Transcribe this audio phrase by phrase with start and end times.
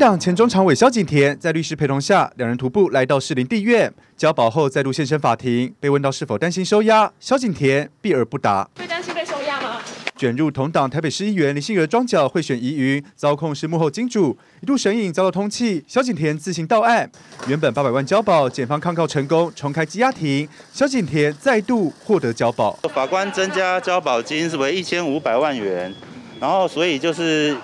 [0.00, 5.74] 党前中常委萧景田在律师陪同下，两人徒步来到士林地院交保后，再度现身法庭。
[5.78, 8.66] 被问到是否担心收押，萧景田避而不答。
[8.78, 9.82] 会担心被收押吗？
[10.16, 15.84] 卷入同党台北市议员林幸娥桩脚贿选疑云，遭控是幕后金主，一度神隐遭到通缉。
[15.86, 17.10] 萧景田自行到案，
[17.46, 20.48] 原本八百万交保，检方抗告成功，重开羁押庭。
[20.72, 25.94] 萧景田再度获得交保，法官增加交保金是为一千五百万元，
[26.40, 27.54] 然后所以就是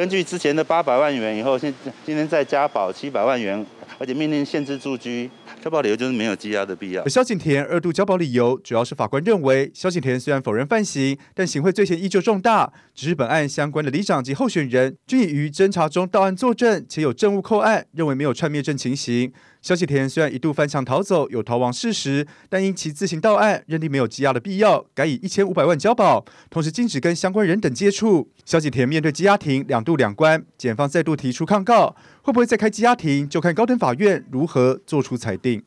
[0.00, 1.70] 根据之前的八百万元以后，现
[2.06, 3.66] 今天再加保七百万元，
[3.98, 5.30] 而且命令限制住居。
[5.62, 7.02] 交保理由就是没有羁押的必要。
[7.02, 12.72] 而萧景田二度交保理由，主要是法官认为萧景田虽然否认犯行，但行贿罪嫌依旧重大。
[12.94, 19.30] 只是本案相关的里长及候选人均已于侦查中到案作证，且有证物扣案，认为没有串灭证情形。
[19.62, 28.30] 萧景田虽然一度翻墙逃走，有逃亡事实，但因其自行到案，认定没有羁押的必要，改以一千五百万交保，同时禁止跟相关人等接触。
[28.46, 35.62] 萧景田面对羁押庭两度两关，检方再度提出抗告，会不会再开羁押庭，就看高等法院如何做出裁定。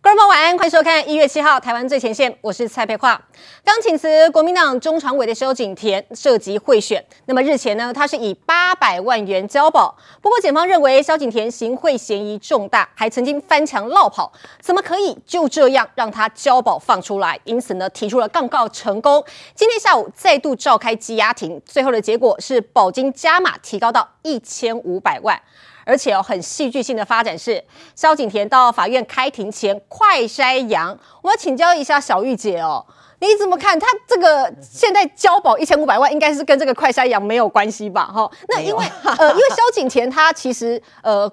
[0.00, 3.20] 各位朋友晚安，欢迎收看一月七号台湾最前线，我是蔡沛华。
[3.64, 9.94] 刚请辞国民党中常委的萧景田涉及贿选，那么日前呢，他是以八百万元交保。
[10.22, 17.38] 不过检方认为萧景田行贿嫌疑重大，还曾经翻墙落跑，怎么可以就这样让他交保放出来？
[17.42, 19.22] 因此呢，提出了抗告成功。
[19.56, 25.42] 今天下午再度召开羁押庭，最后的结果是保金加码提高到一千五百万。
[25.88, 30.94] 而且哦，很戏剧性的发展是，萧景田到法院开庭前快筛阳。
[31.22, 32.84] 我要请教一下小玉姐哦，
[33.20, 33.80] 你怎么看？
[33.80, 38.04] 他这个现在交保一千五百万，应该是跟这个快筛阳没有关系吧？
[38.04, 41.30] 哈，那因为呃，因为萧景田他其实呃，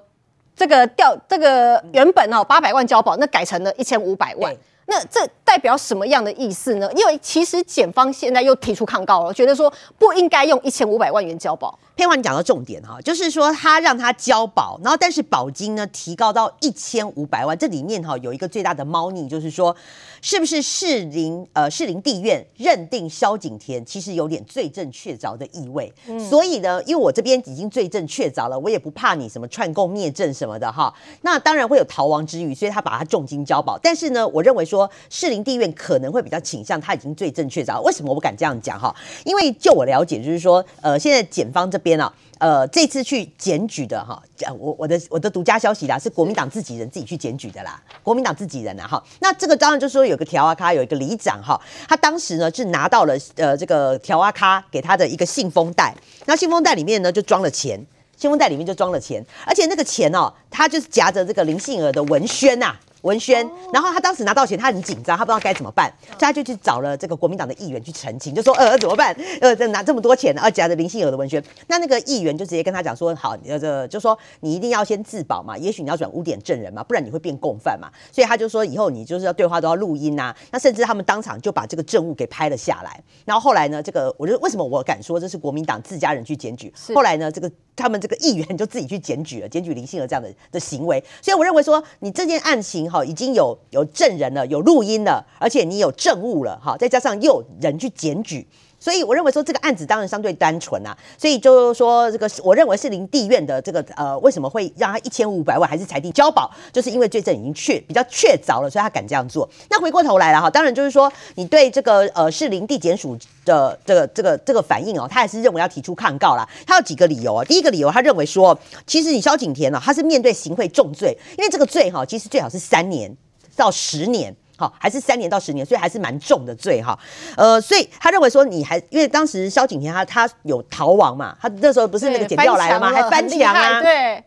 [0.55, 4.55] 这个调这个原本哦八百万交保，那改成了一千五百万。
[4.87, 6.89] 那这代表什么样的意思呢？
[6.93, 11.77] 因为其实检方现在又提出抗告了，觉得说不应该用一千五百万元交保。
[11.95, 19.73] 沛华，你讲到重点哈，就是说他让他交保，然后但是保金呢提高到一千五百万，这里面哈有一个最大的猫腻，就是说
[20.21, 38.93] 是不是士林呃士林地院认定萧景田其实有点罪证确凿的意味，嗯、所以呢，因为我这边已经罪证确凿了，我也不怕你什么串供灭证什么的哈，那当然会有逃亡之余，所以他把他重金交保，但是呢，我认为说士林地院可能会比较倾向他已经罪证确凿，为什么我敢这样讲哈？
[39.23, 42.01] 因为就我了解，就是说呃现在检方这边。
[42.01, 44.21] 啊，呃，这次去检举的哈，
[44.59, 49.01] 我我的我的独家消息啦，是国民党自己人自己去检举的啦，国民党自己人啊哈。
[49.19, 55.95] 那这个当然就是说有个条啊咖，有一个里长哈，他当时呢是拿到了呃这个条啊咖给他的一个信封袋，
[56.25, 57.79] 那信封袋里面呢就装了钱，
[58.17, 62.79] 信封袋里面就装了钱，而且那个钱哦，他就是夹着这个林幸娥的文宣呐、啊。
[63.05, 69.15] 文宣，然后他当时拿到钱，他很紧张，他不知道该怎么办，所以他就去找了这个国民党的议员去澄清，就说呃怎么办？
[69.41, 87.51] 呃这拿这么多钱，而夹着林幸娥的文宣，那那个议员就直接跟他讲说，好，呃这就说你一定要先自保嘛，也许你要转污点证人嘛，不然你会变共犯嘛，所以他就说以后你就是要对话都要录音呐，那甚至他们当场就把这个证物给拍了下来，然后后来呢，这个我就为什么我敢说这是国民党自家人去检举，后来呢这个。
[87.77, 98.47] 他们这个议员就自己去检举了，检举林幸娥这样的的行为，所以我认为说，你这件案情哈已经有有证人了，有录音了，而且你有证物了哈，再加上又有人去检举。
[98.85, 109.49] 所以我认为说这个案子当然相对单纯啊，所以就是说这个我认为是林地院的这个呃为什么会让他一千五百万还是裁定交保，就是因为罪证已经确比较确凿了，所以他敢这样做。
[109.71, 116.47] 那回过头来了哈，当然就是说你对这个呃是林地检署的这个这个这个反应哦，他还是认为要提出抗告啦。
[116.67, 123.11] 他有几个理由啊，第一个理由他认为说，其实你萧景田呢，他是面对行贿重罪，因为这个罪哈其实最好是三年
[123.55, 124.35] 到十年。
[124.57, 126.97] 好，还是三年到十年，所以还是蛮重的罪哈。
[127.35, 132.91] 呃，所以他认为说，你还因为当时萧景田他他有逃亡嘛，他那时候不是那个检调来了吗？
[132.91, 134.23] 还翻墙啊，对。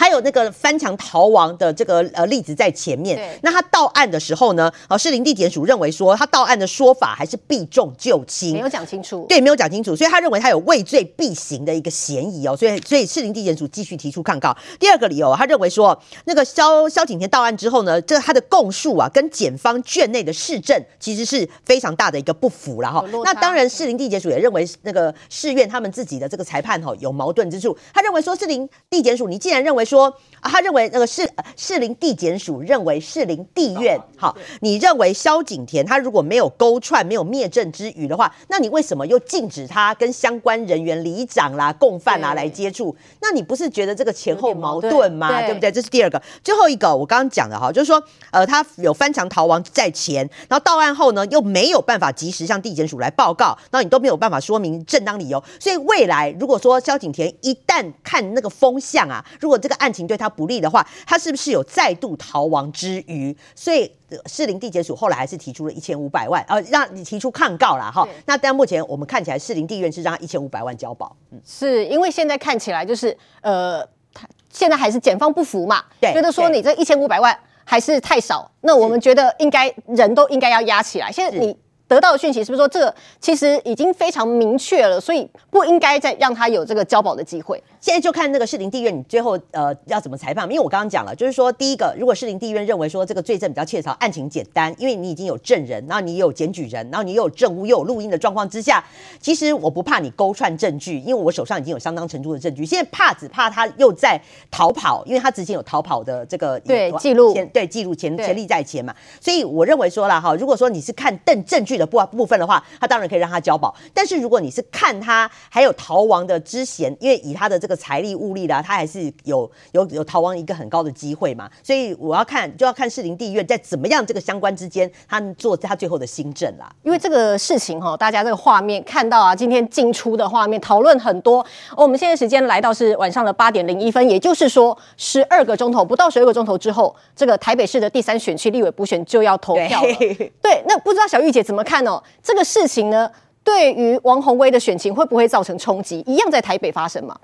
[0.00, 14.56] 还有那个翻墙逃亡的这个呃例子在前面，那他到案的时候呢，呃，士林地检署认为说他到案的说法还是避重就轻，没有讲清楚，对，没有讲清楚，所以他认为他有畏罪必刑的一个嫌疑哦，所以所以士林地检署继续提出抗告。
[14.78, 23.04] 第二个理由，他认为说那个萧萧景田到案之后呢，这个他的供述啊跟检方卷内的市政其实是非常大的一个不符了哈。
[23.22, 30.16] 那当然，士林地检署也认为那个市院他们自己的这个裁判哈有矛盾之处，他认为说士林地检署你既然认为为说。
[30.40, 42.96] 啊，他认为那个士士林地检署认为士林地院好，你认为萧景田他如果没有勾串、没有灭证之余的话，那你为什么又禁止他跟相关人员、里长啦、共犯啦来接触？
[43.20, 45.28] 那你不是觉得这个前后矛盾吗？
[45.28, 45.70] 对，对不对？
[45.70, 63.34] 这是第二个，最后一个我刚刚讲的哈，就是说呃，他有翻墙逃亡在前，然后到案后呢又没有办法及时向地检署来报告，然后你都没有办法说明正当理由，所以未来如果说萧景田一旦看那个风向啊，如果这个案情对他不利的话，他是不是有再度逃亡之余？
[63.54, 63.90] 所以
[64.26, 68.06] 士林地检署后来还是提出了一千五百万，呃，让你提出抗告了哈。
[68.26, 71.16] 那但目前我们看起来，士林地院是让他一千五百万交保。
[71.30, 73.82] 嗯，是因为现在看起来就是呃，
[74.12, 77.34] 他现在还是检方不服嘛，对，觉得说你这一千五百万
[77.64, 78.50] 还是太少。
[78.62, 81.10] 那我们觉得应该人都应该要压起来。
[81.10, 81.56] 现在你。
[81.90, 87.60] 得到的讯息是不是说这个其实已经非常明确了，所以不应该再让他有这个交保的机会？
[87.80, 98.84] 现在就看那个士林地院你最后呃要怎么裁判，因为我刚刚讲了，就是说第一个，如果士林地院认为说这个罪证比较确凿，案情简单，因为你已经有证人，然后你有检举人，然后你又有证物又有录音的状况之下，
[99.18, 102.66] 其实我不怕你勾串证据，因为我手上已经有相当程度的证据。
[102.66, 113.74] 现在怕只怕他又在逃跑，因为他之前有逃跑的这个对记录，对记录前前例在前嘛，所以我认为说了哈，如果说你是看证证据的部部分的话，他当然可以让他交保。
[113.94, 121.50] 但是如果你是看他还有逃亡的之嫌，因为以他的这个财力物力的，他还是有有有逃亡一个很高的机会嘛。
[121.62, 126.70] 所以我要看就要看士林地院在怎么样这个相关之间，他做他最后的新政啦。
[126.82, 131.44] 因为这个事情哈，大家这个画面看到啊，今天进出的画面讨论很多。
[131.76, 139.94] 我们现在时间来到是晚上的八点零一分，也就是说十二个钟头不到十二个钟头之后，这个台北市的第三选区立委补选就要投票了。
[139.96, 142.02] 对，对，那不知道小玉姐怎么看哦？
[142.22, 143.10] 这个事情呢，
[143.42, 146.02] 对于王宏威的选情会不会造成冲击？
[146.06, 147.18] 一样在台北发生吗？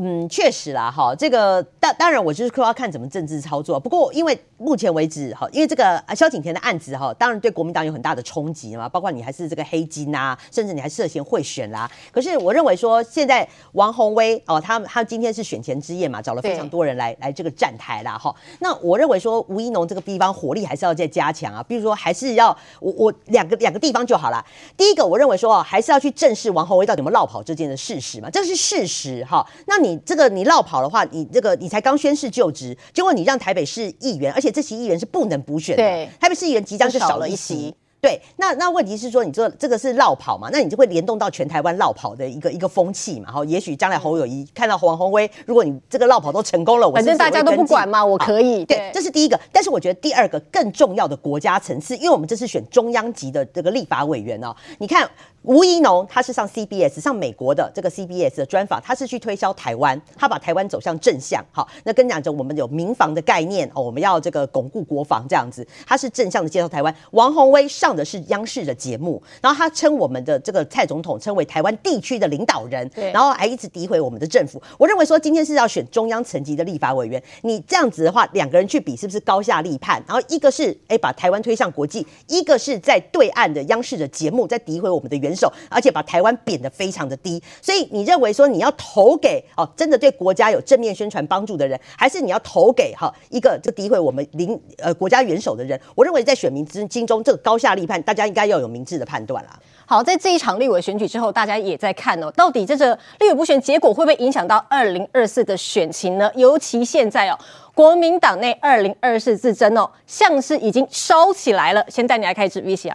[0.00, 3.80] 嗯，确实啦，哈，这个当当然，我就是说要看怎么政治操作。
[3.80, 11.90] 不过，因为目前为止，哈，因为这个萧景田的案子，哈，当然对国民党有很大的冲击嘛，包括你还是这个黑金啊，甚至你还涉嫌贿选啦。
[12.12, 18.32] 可是，我认为说，现在王宏威哦，他他今天是选前之夜嘛，找了非常多人来来这个站台啦，哈。
[18.60, 24.46] 那我认为说，吴一农这个地方火力还是要再加强啊，比如说还是要我我两个两个地方就好了。
[24.76, 29.44] 第一个，我认为说哦，还是要去正视王宏威到底有没有落跑这件的事实嘛，这是事实哈。
[29.66, 29.87] 那你。
[29.88, 35.82] 你这个你落跑的话，你这个你才刚宣誓就职，结果你让台北市议员，而且这席议员是不能补选的，
[36.20, 37.74] 台北市议员即将就少了一席。
[38.00, 40.48] 对，那那问题是说，你这这个是落跑嘛？
[40.52, 43.32] 那你就会联动到全台湾落跑的一个一个风气嘛？
[43.32, 48.64] 哈，也许将来侯友谊看到王宏威，如果你这个落跑都成功了，我反正大家都不管嘛，我可以。
[48.64, 49.40] 对，对，这是第一个。
[49.50, 55.10] 但是我觉得第二个更重要的国家层次，因为我们这是选中央级的这个立法委员哦，你看。
[55.42, 61.42] 吴怡农他是上 CBS 上美国的这个 CBS 的专访，他是去推销台湾，他把台湾走向正向。
[61.52, 66.94] 好，那跟你讲着我们有民防的概念哦，我们要这个巩固国防这样子，他是正向的介绍台湾。
[67.12, 74.60] 王鸿威上的是央视的节目，然后他称我们的这个蔡总统称为台湾地区的领导人，对，然后还一直诋毁我们的政府。
[74.76, 80.02] 我认为说今天是要选中央层级的立法委员，你这样子的话，两个人去比是不是高下立判？
[80.06, 85.34] 然后一个是哎把台湾推向国际，一个是在对岸的央视的节目在诋毁我们的元
[85.68, 95.78] 而且把台湾贬得非常的低，所以你认为说你要投给哦，真的对国家有正面宣传帮助的人，还是你要投给哈一个这诋毁我们领呃国家元首的人？
[95.94, 99.58] 我认为在选民之心中，这个高下立判，大家应该要有明智的判断啦。
[99.86, 106.30] 好，在这一场立委选举之后，大家也在看哦，到底这个立委补选结果会不会影响到二零二四的选情呢？
[106.34, 107.38] 尤其现在哦，
[107.74, 111.84] 国民党内二零二四之争哦，像是已经烧起来了。
[111.88, 112.94] 先带你来开始 VCR。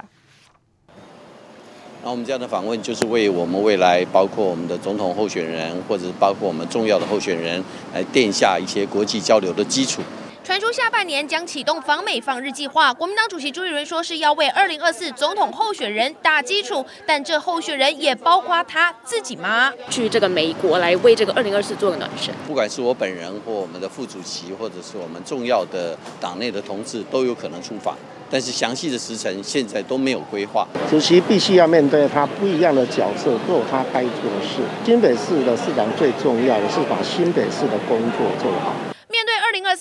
[2.05, 10.01] 那我们这样的访问，就是为我们未来，包括我们的总统候选人，或者是包括我们重要的候选人，来奠下一些国际交流的基础。
[10.43, 19.71] 传出下半年将启动访美访日计划，国民党主席朱立伦说是要为二零二四总统候选人打基础，但这候选人也包括他自己吗？
[19.89, 22.35] 去这个美国来为这个二零二四做个暖身。
[22.45, 27.97] 不管是我本人或我们的副主席，或者是我们重要的党内的同志，都有可能出访。
[28.29, 30.67] 但是详细的时辰现在都没有规划。
[30.89, 34.61] 主席必须要面对他不一样的角色，都有他该做的事。
[34.83, 38.73] 新北市的市长最重要的是把新北市的工作做好。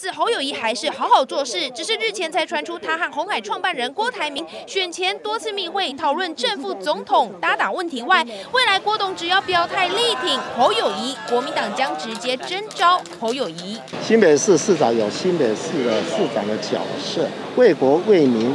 [0.03, 1.71] 面对二零二四，侯友谊还是好好做事。
[1.71, 13.79] 只是日前才传出他和红海创办人郭台铭选前多次密会讨论正副总统搭档问题外，未来郭董只要表态力挺侯友谊，国民党将直接征召侯友谊。
[14.03, 18.53] 新北市市长有新北市的市长的角色，为国为民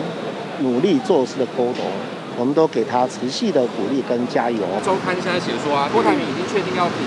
[0.60, 1.86] 努力做事的郭董，
[2.38, 4.60] 我们都给他持续的鼓励跟加油。
[4.84, 6.98] 周刊现在写说啊，郭台铭已经确定要挺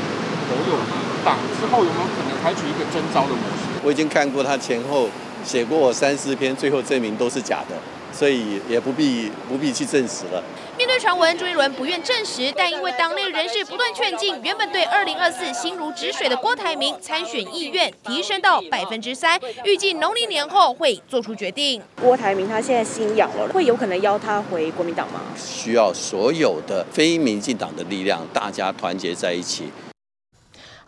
[0.49, 2.31] 侯友谊，党之后有没有可能？
[2.41, 3.70] 采取一个征召的模式？
[3.83, 5.09] 我已经看过他前后
[5.45, 7.77] 写过我三四篇，最后证明都是假的。
[8.13, 10.43] 所以也不必不必去证实了。
[10.77, 21.81] 面对传闻，朱一伦不愿证实，但因为党内人士不断劝进，原本对二零二四心如止水的郭台铭参选意愿提升到百分之三，预计农历年后会做出决定。
[22.03, 25.21] 郭台铭他现在心痒了，会有可能邀他回国民党吗？
[25.37, 29.67] 需要所有的非民进党的力量，大家团结在一起。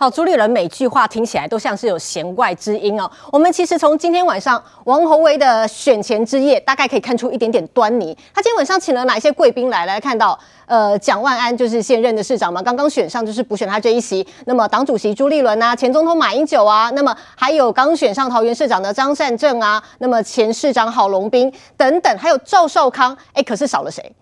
[0.02, 3.08] 好，朱立伦每句话听起来都像是有弦外之音哦。
[3.30, 8.12] 我们其实从今天晚上王鸿薇的选前之夜，大概可以看出一点点端倪。
[8.34, 9.86] 他今天晚上请了哪些贵宾来？
[9.86, 14.26] 来看到，呃，蒋万安就是现任的市长嘛，刚刚选上就是补选他这一席。
[14.46, 23.16] 那么党主席朱立伦啊，前总统马英九啊，那么还有刚选上桃园市长的张善政啊，那么前市长郝龙斌等等，还有赵少康。
[23.34, 24.12] 哎，可是少了谁？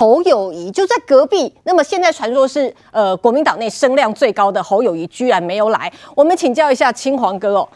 [0.00, 7.68] 侯友谊就在隔壁，那么现在传说是呃国民党内声量最高的侯友谊居然没有来，我们请教一下青黄哥哦，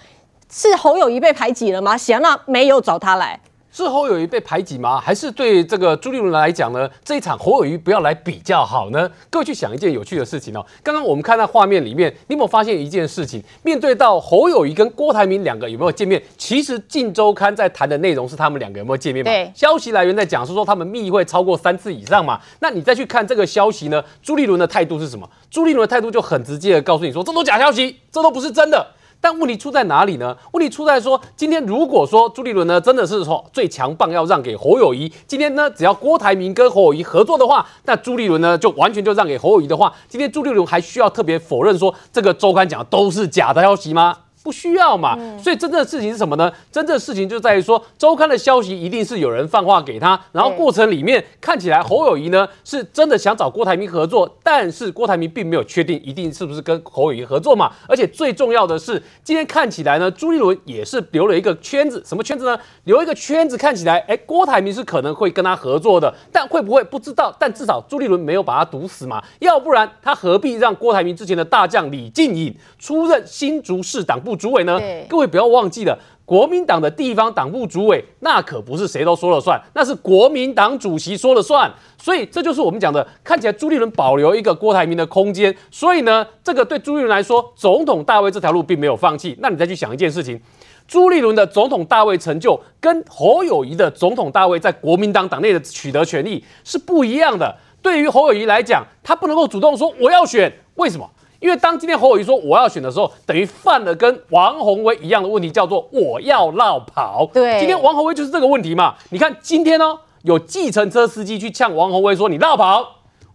[0.50, 1.98] 是侯友谊被排挤了吗？
[1.98, 3.38] 谢娜没有找他来。
[3.74, 5.00] 是侯友谊被排挤吗？
[5.00, 6.88] 还是对这个朱立伦来讲呢？
[7.04, 9.10] 这一场侯友谊不要来比较好呢？
[9.28, 10.64] 各位去想一件有趣的事情哦。
[10.80, 13.42] 刚刚我们看到画面里面，你有没有发现一件事情？
[13.64, 16.22] 面对到侯友谊跟郭台铭两个有没有见面？
[16.38, 19.28] 其实《镜周刊》在谈的内容是他们两个有没有见面嘛？
[19.28, 19.50] 对。
[19.56, 22.40] 消息来源在讲是说他们密会超过三次以上嘛？
[22.60, 24.00] 那你再去看这个消息呢？
[24.22, 25.28] 朱立伦的态度是什么？
[25.50, 28.86] 朱立伦的态度就很直接的告诉你说，这都假消息，这都不是真的。
[29.24, 30.36] 但问题出在哪里呢？
[30.52, 44.14] 问题出在说，今天如果说朱立伦呢真的是说最强棒要让给侯友谊，今天呢只要郭台铭跟侯友谊合作的话，那朱立伦呢就完全就让给侯友谊的话，今天朱立伦还需要特别否认说这个周刊讲都是假的消息吗？
[44.44, 46.52] 不需要嘛，所以真正的事情是什么呢？
[46.70, 57.72] 真正的事情就在于说，周刊的消息一定是有人放话给他，然后过程里面看起来侯友谊呢是真的想找郭台铭合作，但是郭台铭并没有确定一定是不是跟侯友谊合作嘛。
[57.88, 62.58] 而且最重要的是，今天看起来呢，朱立伦也是留了一个圈子，什么圈子呢？
[62.84, 67.34] 留一个圈子看起来，哎，郭台铭是可能会跟他合作的，但会不会不知道？
[67.40, 74.33] 但至少朱立伦没有把他堵死嘛，要不然他何必让郭台铭之前的大将李进颖出任新竹市党部？
[74.36, 74.80] 主委呢？
[75.08, 81.72] 各位不要忘记了，国民党的地方党部主委，那可不是谁都说了算，那是国民党主席说了算。
[81.98, 85.54] 所以这就是我们讲的，看起来朱立伦保留一个郭台铭的空间。
[85.70, 89.36] 所以呢，这个对朱立伦来说，总统大位这条路并没有放弃。
[89.40, 90.40] 那你再去想一件事情，
[90.86, 97.56] 朱立伦的总统大位成就，跟侯友谊的总统大位在国民党党内的取得权利是不一样的。
[97.80, 101.08] 对于侯友谊来讲，他不能够主动说我要选，为什么？
[101.44, 107.28] 因为当今天侯友谊说我要选的时候，等于犯了跟王宏威一样的问题，叫做我要绕跑。
[107.34, 108.94] 对，今天王宏威就是这个问题嘛。
[109.10, 112.82] 你看今天呢、哦，有计程车司机去呛王宏威说你绕跑，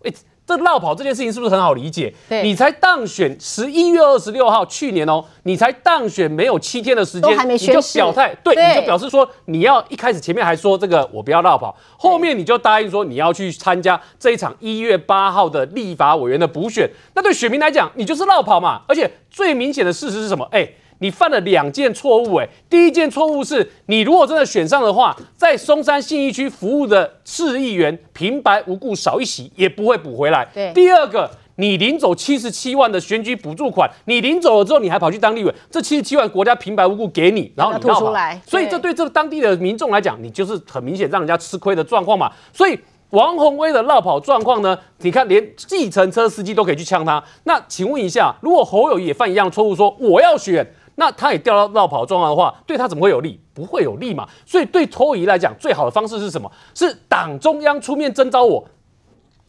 [0.02, 0.12] 诶
[0.50, 2.12] 这落跑这件事情是不是很好理解？
[2.28, 20.48] 对，你才当选十一月二十六号，去年哦，你才当选没有七天的时间，你就表态，对，对，你就表示说你要一开始前面还说这个我不要落跑，后面你就答应说你要去参加这一场一月八号的立法委员的补选，那对选民来讲，你就是落跑嘛，而且最明显的事实是什么？
[20.52, 20.68] 哎。
[21.00, 30.48] 你犯了两件错误，哎，第一件错误是你如果真的选上的话，在松山信义区服务的市议员平白无故少一席也不会补回来。
[30.54, 42.30] 对，第二个，你领走七十七万的选举补助款，你领走了之后，你还跑去当立委，这七十七万国家平白无故给你，然后你吐出来，所以这对这个当地的民众来讲，你就是很明显让人家吃亏的状况嘛。
[42.54, 42.78] 所以
[43.12, 47.24] 王宏威的落跑状况呢，你看连计程车司机都可以去呛他。
[47.46, 50.68] 那请问一下，如果侯友宜也犯一样错误，说我要选。
[51.00, 53.40] 那他也掉到落跑状况的话，对他怎么会有利？
[53.54, 54.28] 不会有利嘛。
[54.46, 56.52] 所以对侯友宜来讲，最好的方式是什么？
[56.76, 58.62] 是党中央出面征召我，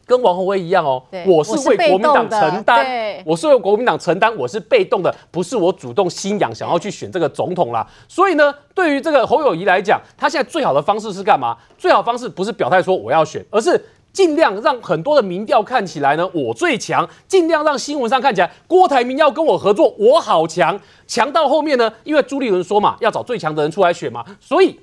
[0.05, 1.03] 跟王宏威一样哦。
[1.25, 7.85] 我是为国民党承担，我是为国民党承担，我是被动的，不是我主动心痒想要去选这个总统啦。
[8.07, 11.57] 所以呢，对于这个侯友宜来讲，他现在最好的方式是干嘛？
[11.77, 13.85] 最好的方式不是表态说我要选，而是。
[14.13, 20.79] 尽量让很多的民调看起来呢，我最强；尽量让新闻上看起来，郭台铭要跟我合作，我好强。
[21.07, 24.79] 强到后面呢，因为朱立伦说嘛，要找最强的人出来选嘛，所以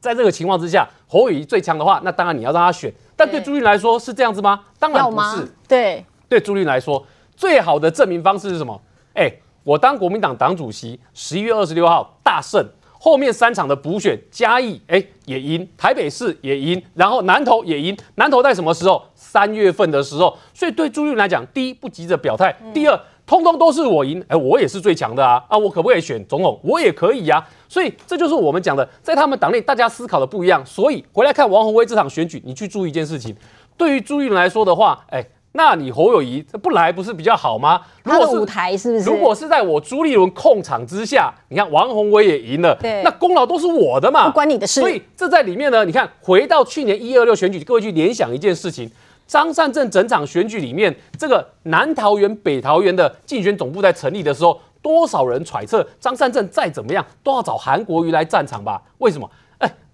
[0.00, 2.92] 在这个情况之下，侯友谊最强的话，那当然你要让他选。
[3.16, 4.60] 但对朱立伦来说是这样子吗？
[4.78, 5.52] 当然不是。
[5.66, 7.04] 对，对朱立伦来说，
[7.36, 8.80] 最好的证明方式是什么？
[9.14, 9.32] 哎，
[9.64, 12.64] 我当国民党党主席，十一月二十六号大胜。
[13.04, 17.96] 后面三场的补选，嘉义哎也赢，台北市也赢，然后南投也赢。
[18.14, 19.02] 南投在什么时候？
[19.16, 20.38] 三月份的时候。
[20.54, 26.60] 所以对朱立伦来讲，第一不急着表态，第二通通都是我赢，哎，我也是最强的啊啊，我可不可以选总统？
[26.62, 27.48] 我也可以呀、啊。
[27.68, 30.64] 所以这就是我们讲的，在他们党内大家思考的不一样。
[30.64, 33.34] 所以回来看王宏威这场选举，你去注意一件事情，
[33.76, 35.26] 对于朱立伦来说的话，哎。
[35.54, 37.80] 那你侯友宜不来不是比较好吗？
[38.04, 39.04] 如果是他舞台是不是？
[39.04, 44.80] 如果是在我朱立伦控场之下，你看王宏威也赢了，对，那功劳都是我的嘛，不关你的事。
[44.80, 48.90] 所以这在里面呢，你看回到去年一二六选举，各位去联想一件事情：
[49.26, 58.80] 张善政整场选举里面，这个南桃园、北桃园的竞选总部在成立的时候，多少人揣测张善政再怎么样都要找韩国瑜来战场吧？
[58.98, 59.30] 为什么？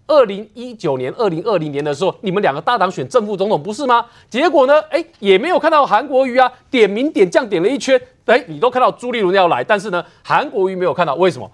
[0.08, 4.04] 二零一九年、二零二零年的时候，你们两个大党选正副总统不是吗？
[4.28, 4.80] 结果呢？
[4.90, 11.48] 哎，也没有看到韩国瑜啊，点名点将点了一圈，哎，你都看到朱立伦要来，但是呢，韩国瑜没有看到，为什么？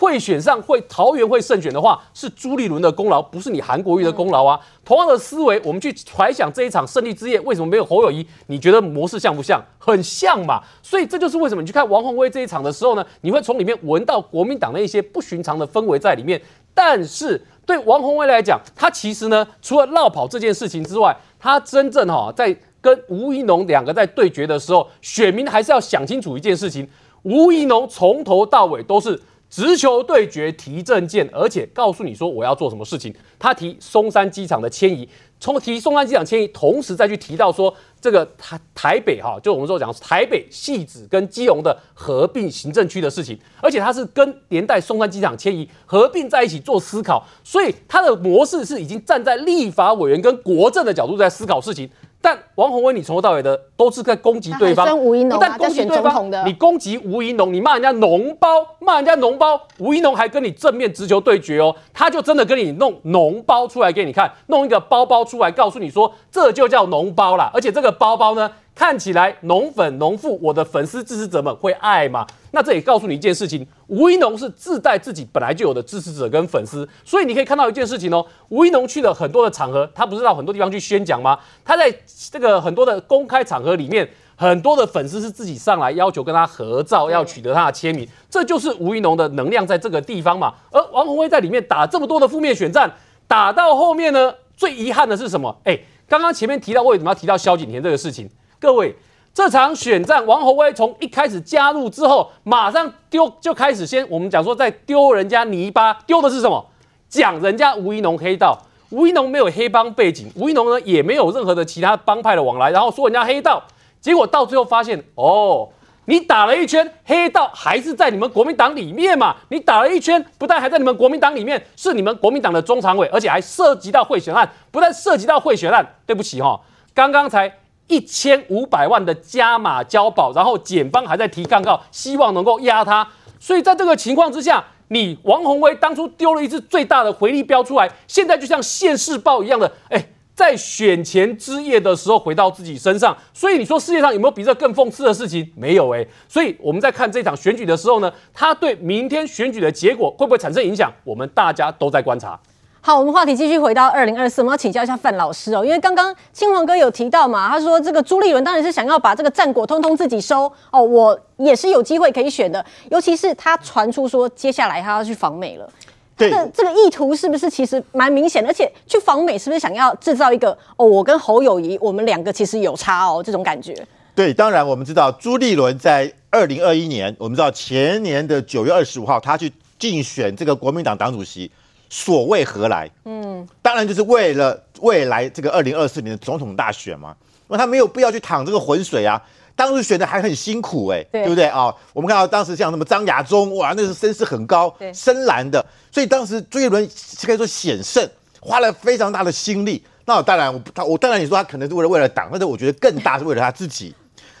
[0.00, 4.58] 会选上会桃园会胜选的话，是朱立伦的功劳，不是你韩国瑜的功劳啊。
[4.82, 8.26] 同样的思维，我们去揣想这一场胜利之夜，为什么没有侯友宜？
[8.46, 9.62] 你觉得模式像不像？
[9.78, 10.62] 很像嘛。
[10.82, 16.40] 所以这就是为什么你去看王宏威这一场的时候呢，你会从里面闻到国民党的一些不寻常的氛围在里面，
[16.74, 17.40] 但是。
[17.66, 26.88] 对王宏威来讲，他其实呢，除了落跑这件事情之外，他真正哈在跟吴怡农两个在对决的时候，选民还是要想清楚一件事情：
[27.22, 33.12] 吴怡农从头到尾都是直球对决、提政见，而且告诉你说我要做什么事情。
[33.38, 35.08] 他提松山机场的迁移。
[35.42, 51.88] 从提松山机场迁移，同时再去提到说这个台台北哈，就我们说讲台北汐止跟基隆的合并行政区的事情，而且他是跟连带松山机场迁移合并在一起做思考，所以他的模式是已经站在立法委员跟国政的角度在思考事情。
[52.22, 58.48] 但王宏威，你从头到尾的都是在攻击对方，吴怡农不但攻击对方，你攻击吴怡农，你骂人家脓包，
[58.78, 68.50] 骂人家脓包，吴怡农还跟你正面直球对决哦，他就真的跟你弄脓包出来给你看，弄一个包包出来告诉你说，这就叫脓包啦，而且这个包包呢，
[68.80, 72.26] 看起来农粉农妇，我的粉丝支持者们会爱吗？
[72.52, 81.38] 那这也告诉你一件事情，吴一农是自带自己本来就有的支持者跟粉丝，所以你可以看到一件事情哦，吴一农去了很多的场合，他不是到很多地方去宣讲吗？
[81.62, 81.94] 他在
[82.30, 90.54] 这个很多的公开场合里面，很多的粉丝是自己上来要求跟他合照，要取得他的签名，这就是吴一农的能量在这个地方嘛。
[90.70, 92.90] 而王鸿薇在里面打这么多的负面选战，
[93.28, 95.54] 打到后面呢，最遗憾的是什么？
[95.64, 98.26] 哎，刚刚前面提到为什么要提到萧景田这个事情？
[98.60, 98.94] 各位，
[99.32, 106.66] 这场选战，王侯威从一开始加入之后，马上丢就开始先，我们讲说在丢人家泥巴，丢的是什么？
[107.08, 108.58] 讲人家吴怡农黑道，
[108.90, 113.62] 吴怡农没有黑帮背景，吴怡农呢也没有任何的其他帮派的往来，然后说人家黑道，
[113.98, 115.70] 结果到最后发现，哦，
[116.04, 119.36] 你打了一圈，黑道还是在你们国民党里面嘛？
[119.48, 126.60] 你打了一圈，不但还在你们国民党里面，是你们国民党的中常委，而且还涉及到贿选案，不但涉及到贿选案，对不起哈、哦，
[126.92, 127.59] 刚刚才。
[127.90, 133.06] 一千五百万的加码交保，然后检方还在提抗告，希望能够压他。
[133.40, 143.16] 所以在这个情况之下，你王宏威当初丢了一支最大的回力标出来，现在就像现世报一样的，哎，在选前之夜的时候回到自己身上。
[143.34, 145.52] 所以你说世界上有没有比这更讽刺的事情？
[145.56, 146.06] 没有哎。
[146.28, 150.92] 所以我们在看这场选举的时候呢，他对明天选举的结果会不会产生影响？
[151.02, 152.38] 我们大家都在观察。
[152.82, 165.70] 好，我们话题继续回到二零二四，我们要请教一下范老师哦，因为刚刚青黄哥有提到嘛，他说这个朱立伦当然是想要把这个战果通通自己收哦，我也是有机会可以选的，尤其是他传出说接下来他要去访美了，
[166.16, 168.48] 对，这个这个意图是不是其实蛮明显的？
[168.48, 173.74] 而且去访美是不是想要制造一个哦，我跟侯友谊我们两个其实有差哦这种感觉？
[174.14, 181.50] 对，当然我们知道朱立伦在二零二一年，我们知道前年的九月二十五号他去竞选这个国民党党主席。
[181.90, 182.88] 所谓何来？
[183.04, 187.14] 嗯，当然就是为了未来这个二零二四年的总统大选嘛。
[187.48, 189.20] 那他没有必要去淌这个浑水啊。
[189.56, 191.76] 当时选的还很辛苦哎、欸，对，对不对啊、哦？
[191.92, 195.62] 我们看到当时像什么张亚中，哇，那是声势很高，深蓝的。
[195.90, 196.88] 所以当时朱一伦
[197.26, 198.08] 可以说险胜，
[198.40, 199.84] 花了非常大的心力。
[200.06, 203.94] 那当然，我他我当然你说他可能是为了为了党，但是我觉得更大是为了他自己。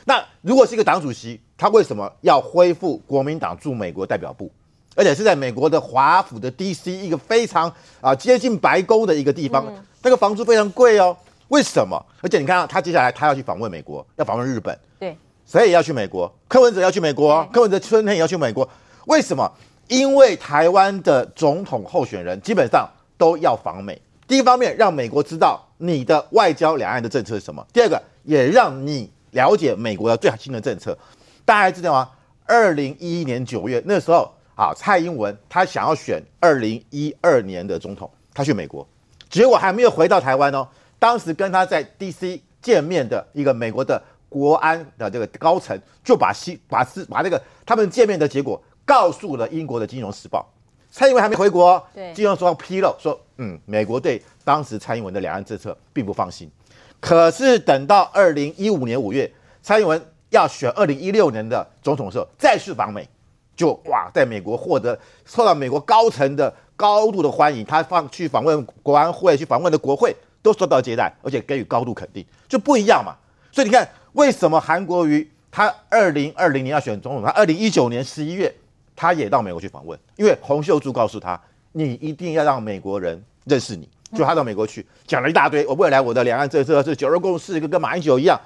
[0.06, 4.50] 那如果是一个党主席，他为什么要恢复国民党驻美国代表部？
[5.00, 6.92] 而且是在美国的华府的 D.C.
[6.92, 11.16] 一个非常啊接近白宫的一个地方，嗯、那个房租非常贵哦。
[11.48, 11.96] 为什么？
[12.20, 16.30] 而且你看啊他接下来他要去访问美国，要访问日本，对，谁也要去美国？
[16.46, 18.68] 柯文哲要去美国，柯文哲春天也要去美国。
[19.06, 19.50] 为什么？
[19.88, 22.86] 因为台湾的总统候选人基本上
[23.16, 23.98] 都要访美。
[24.28, 30.94] 第一方面，让美国知道你的外交两岸的政策是什么；第二个，也让你了解美国的最新的政策。
[31.46, 32.06] 大家还记得吗？
[32.44, 34.30] 二零一一年九月那时候。
[34.60, 38.86] 啊，蔡英文他想要选二零一二年的总统，他去美国，
[39.30, 40.68] 结果还没有回到台湾哦。
[40.98, 42.42] 当时跟他在 D.C.
[42.60, 50.40] 见面的一个美国的国安的这个高层，就把西把是把这个他们见面的结果告诉了英国的《金融时报》。
[50.94, 56.50] 蔡英文还没回国，对，《金融时报》披露说，嗯，美国对当时蔡英文的两岸政策并不放心。
[57.00, 63.08] 可是等到二零一五年五月，蔡英文要选二零一六年的总统的时候，再次访美，
[63.60, 67.62] 就哇，在美国获得受到美国高层的高度的欢迎。
[67.62, 73.14] 他放去访问国安会，去访问的国会都受到接待，而且给予高度肯定，就不一样嘛。
[73.52, 78.50] 所以你看，为什么韩国瑜他二零二零年要选总统，他二零一九年十一月
[78.96, 81.38] 他也到美国去访问，因为洪秀柱告诉他，
[81.72, 83.86] 你一定要让美国人认识你。
[84.16, 88.40] 就他到美国去讲了一大堆，我未来我的两岸政策是九二共识，跟跟马英九一样，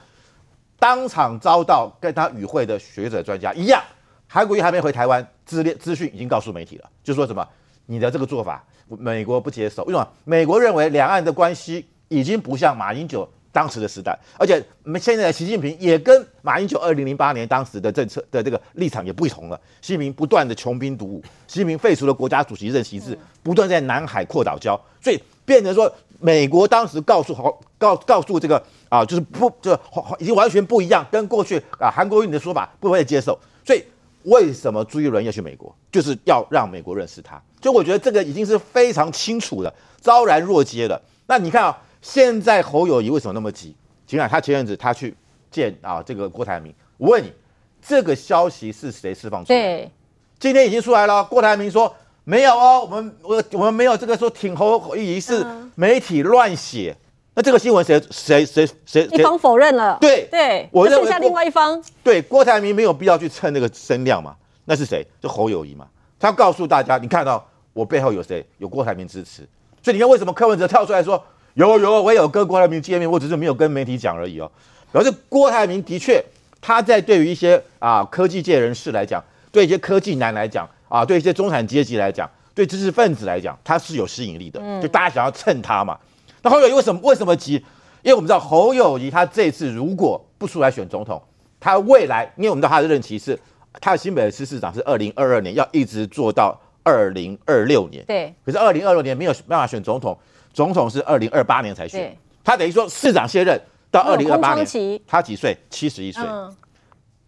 [0.81, 3.81] 当场遭到跟他与会的学者专家一样，
[4.27, 7.47] 韩国瑜还没回台湾，资料资讯已经告诉媒体了，就说什么
[7.87, 10.09] 你的这个做法，美国不接受，为什么？
[10.25, 14.63] 美国认为两岸的关系已经不像马英九当时的时代，而且
[15.01, 25.21] 现在的习近平也跟马英九二零零八年当时的政策的这个立场也不同了，习近平不断的穷兵黩武，习近平废除了国家主席任期制，不断在南海扩岛礁，所以。
[25.47, 28.57] 变成说，美国当时告诉好告告诉这个
[28.89, 29.79] 啊，就是不就
[30.19, 33.39] 已经完全不一样，跟过去啊韩国瑜的说法不会接受。
[33.63, 33.85] 所以
[34.25, 37.41] 为什么朱一伦要去美国，就是要让美国认识他。
[37.61, 41.01] 就我觉得这个已经是非常清楚的，昭然若揭了。
[41.27, 43.75] 那你看啊，现在侯友谊为什么那么急？
[44.07, 45.15] 请看他前阵子他去
[45.51, 47.33] 见啊这个郭台铭，我问你，
[47.81, 49.65] 这个消息是谁释放出来的？
[49.65, 49.91] 对，
[50.39, 51.95] 今天已经出来了，郭台铭说。
[52.27, 56.97] 没有哦，我们我我们没有这个说挺侯友谊是媒体乱写，
[57.35, 59.99] 那这个新闻谁谁谁谁一方否认了？
[60.01, 61.83] 对对，我认为剩下另外一方。
[62.03, 64.35] 对，郭台铭没有必要去蹭那个声量嘛？
[64.65, 65.05] 那是谁？
[65.21, 65.87] 就侯友谊嘛？
[66.19, 68.47] 他告诉大家，你看到我背后有谁？
[68.59, 69.47] 有郭台铭支持，
[69.83, 71.23] 所以你看为什么柯文哲跳出来说
[71.55, 74.51] 有有，我也有跟郭台铭见面，我只是没有跟媒体讲而已哦。
[74.93, 76.25] 表示郭台铭的确
[76.61, 80.69] 他在对于一些啊科技界人士来讲，对一些科技男来讲。
[80.87, 85.99] 啊，对一些中产阶级来讲，对知识分子来讲，他是有吸引力的，就大家想要蹭他嘛。
[86.45, 87.55] 那侯友谊为什么为什么急？
[88.03, 91.21] 因为我们知道侯友谊他这次如果不出来选总统，
[91.59, 93.37] 他未来，因为我们知道他的任期是，
[93.81, 98.05] 他的新北市市长是二零二二年，要一直做到二零二六年。
[98.05, 98.35] 对。
[98.45, 100.17] 可是二零二六年没有办法选总统，
[100.53, 102.15] 总统是二零二八年才选。
[102.45, 103.59] 他等于说市长卸任
[103.91, 104.67] 到二零二八年，
[105.07, 105.57] 他几岁？
[105.71, 106.23] 七十一岁。
[106.23, 106.55] 嗯。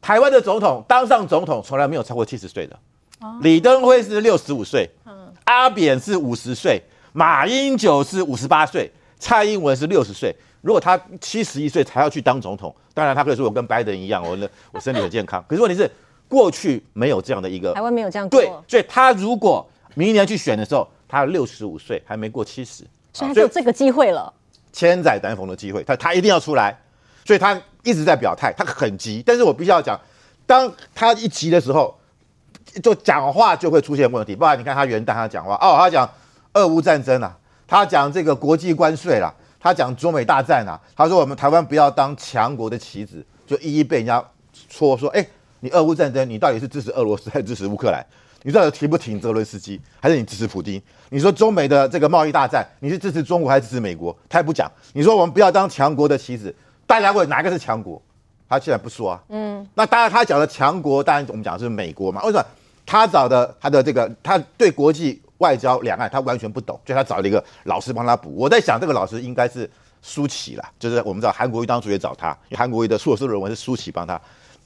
[0.02, 2.78] 台湾的总统当上总统从来没有超过七十岁的。
[3.40, 4.90] 李登辉是六十五岁，
[5.44, 6.82] 阿扁是五十岁，
[7.14, 10.34] 马英九是五十八岁，蔡英文是六十岁。
[10.62, 14.36] 如果他七十一岁才要去当总统，当然他可以说我跟拜登一样，我
[14.72, 15.44] 我身体很健康。
[15.48, 15.90] 可是问题是，
[16.28, 24.32] 过去没有这样的一个台湾没有这样对，所以他如果明年去选的时候，他六十五岁还没过七十，所以他就有这个机会了，
[24.72, 26.76] 千载难逢的机会，他他一定要出来，
[27.24, 29.22] 所以他一直在表态，他很急。
[29.24, 30.00] 但是我必须要讲，
[30.46, 31.96] 当他一急的时候。
[32.82, 36.06] 就讲话就会出现问题，不然你看他元旦他讲话哦，他讲
[36.52, 37.34] 俄乌战争啊，
[37.66, 44.24] 他讲这个国际关税啦，他讲中美大战啊，他说我们台湾不要当强国的棋子，就一一被人家
[44.68, 45.26] 戳说，哎，
[45.60, 48.04] 你俄乌战争你到底是支持俄罗斯还是支持乌克兰？
[48.42, 50.80] 你到底挺不挺泽伦斯基，还是你支持普京？
[51.10, 54.16] 你说中美的这个贸易大战，你是支持中国还是支持美国？
[54.28, 54.70] 他也不讲。
[54.92, 56.54] 你说我们不要当强国的棋子，
[56.86, 58.00] 大家问哪个是强国？
[58.48, 59.20] 他现在不说啊。
[59.30, 62.46] 嗯，那当然他讲的强国，当然我们讲的是美国嘛，为什么？
[62.84, 68.34] 他找的他的这个，他对国际外交两岸他完全不懂，所以他找了一个老师帮他补。
[68.36, 69.70] 我在想，这个老师应该是
[70.00, 74.20] 舒淇啦，就是我们知道韩国瑜当初也找他，因为韩国瑜的硕士论文是舒淇帮他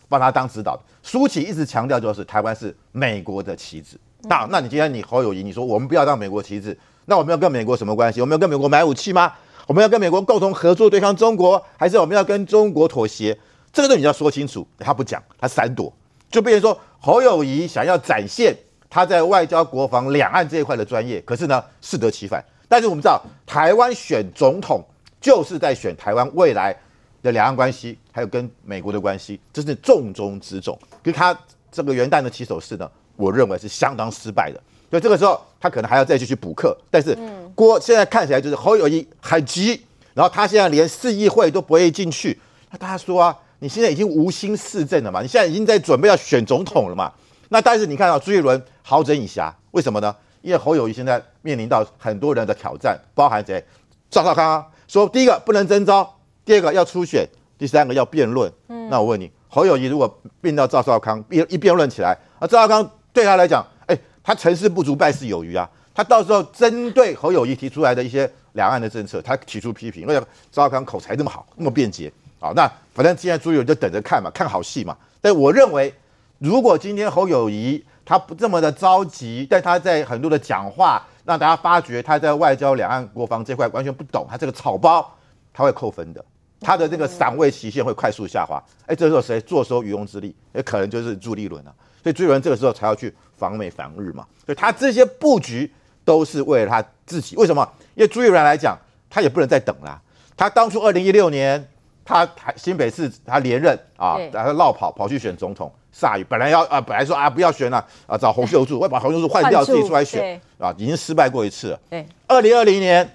[0.08, 0.82] 帮他当指导的。
[1.02, 3.98] 舒淇一直强调就是台湾是美国的棋子。
[4.22, 8.20] 那那你今天你侯友谊，你说我们不要当美国棋子，那我们要跟美国什么关系？
[8.20, 9.32] 我们要跟美国买武器吗？
[9.66, 13.36] 我们要跟美国共同合作对抗中国，还是我们要跟中国妥协？
[13.72, 14.66] 这个东西你要说清楚。
[14.78, 15.92] 他不讲，他闪躲，
[16.30, 16.78] 就变成说。
[17.02, 18.54] 侯友谊想要展现
[18.90, 22.44] 他在外交、国防、两岸这一块的专业，可是呢，适得其反。
[22.68, 24.84] 但是我们知道，台湾选总统
[25.20, 26.76] 就是在选台湾未来
[27.22, 30.76] 的两岸关系，还有跟美国的关系，这是重中之重。
[31.02, 31.38] 跟他
[31.70, 34.60] 这个元旦的起手式呢，我认为是相当失败的。
[34.90, 36.76] 所以这个时候，他可能还要再继续补课。
[36.90, 37.16] 但是
[37.54, 39.80] 郭现在看起来就是侯友谊很急，
[40.14, 42.36] 然后他现在连市议会都不会进去。
[42.70, 43.36] 那大家说啊？
[43.62, 45.20] 你现在已经无心市政了嘛？
[45.20, 47.12] 你现在已经在准备要选总统了嘛？
[47.52, 50.14] 那但是你看到朱一伦好整以暇，为什么呢？
[50.40, 53.62] 因为侯友谊现在面临到很多人的挑战，包含谁？
[54.08, 58.50] 赵少康说，第一个不能征召，第二个要初选，第三个要辩论。
[58.68, 65.68] 嗯，那我问你，侯友谊如果变到赵少康一一辩论起来，啊，赵少康对他来讲，哎，他成事不足败事有余啊。
[65.92, 72.10] 他到时候针对侯友谊提出来的一些两岸的政策，他提出批评，为什么赵少康口才这么好，那么便捷？
[72.38, 74.96] 好，那反正现在朱友就等着看嘛，看好戏嘛。
[75.20, 75.92] 但我认为，
[76.40, 85.06] 如果今天侯友谊他不这么的着急，但他在很多的讲话让大家发觉他在外交、两岸、国防这块完全不懂，他这个草包
[85.52, 86.24] 他会扣分的。
[86.58, 88.62] 他的这个赏位期限会快速下滑。
[88.86, 90.34] 哎，这时候谁坐收渔翁之利？
[90.54, 91.72] 也可能就是朱立伦啊。
[92.02, 94.26] 所以朱立伦这个时候才要去防美防日嘛。
[94.46, 95.70] 所以他这些布局
[96.06, 97.36] 都是为了他自己。
[97.36, 97.70] 为什么？
[97.94, 98.78] 因为朱立伦来讲，
[99.10, 100.00] 他也不能再等了。
[100.38, 101.68] 他当初二零一六年，
[102.02, 102.26] 他
[102.56, 111.80] 新北市他连任啊，然后绕跑跑去选总统，煞雨本来要啊，本来说啊不要选了啊，找洪秀柱， 我把洪秀柱换掉，自己出来选啊，已经失败过一次了。
[111.90, 113.06] 对，二零二零年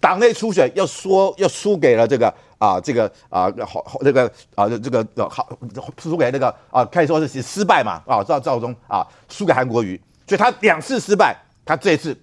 [0.00, 5.48] 党内初选又输又输给了这个啊这个啊好那个啊这个好
[5.98, 12.14] 输给那个啊可以说是失败嘛啊赵赵忠啊输给韩国瑜，所以他两次失败，他这一次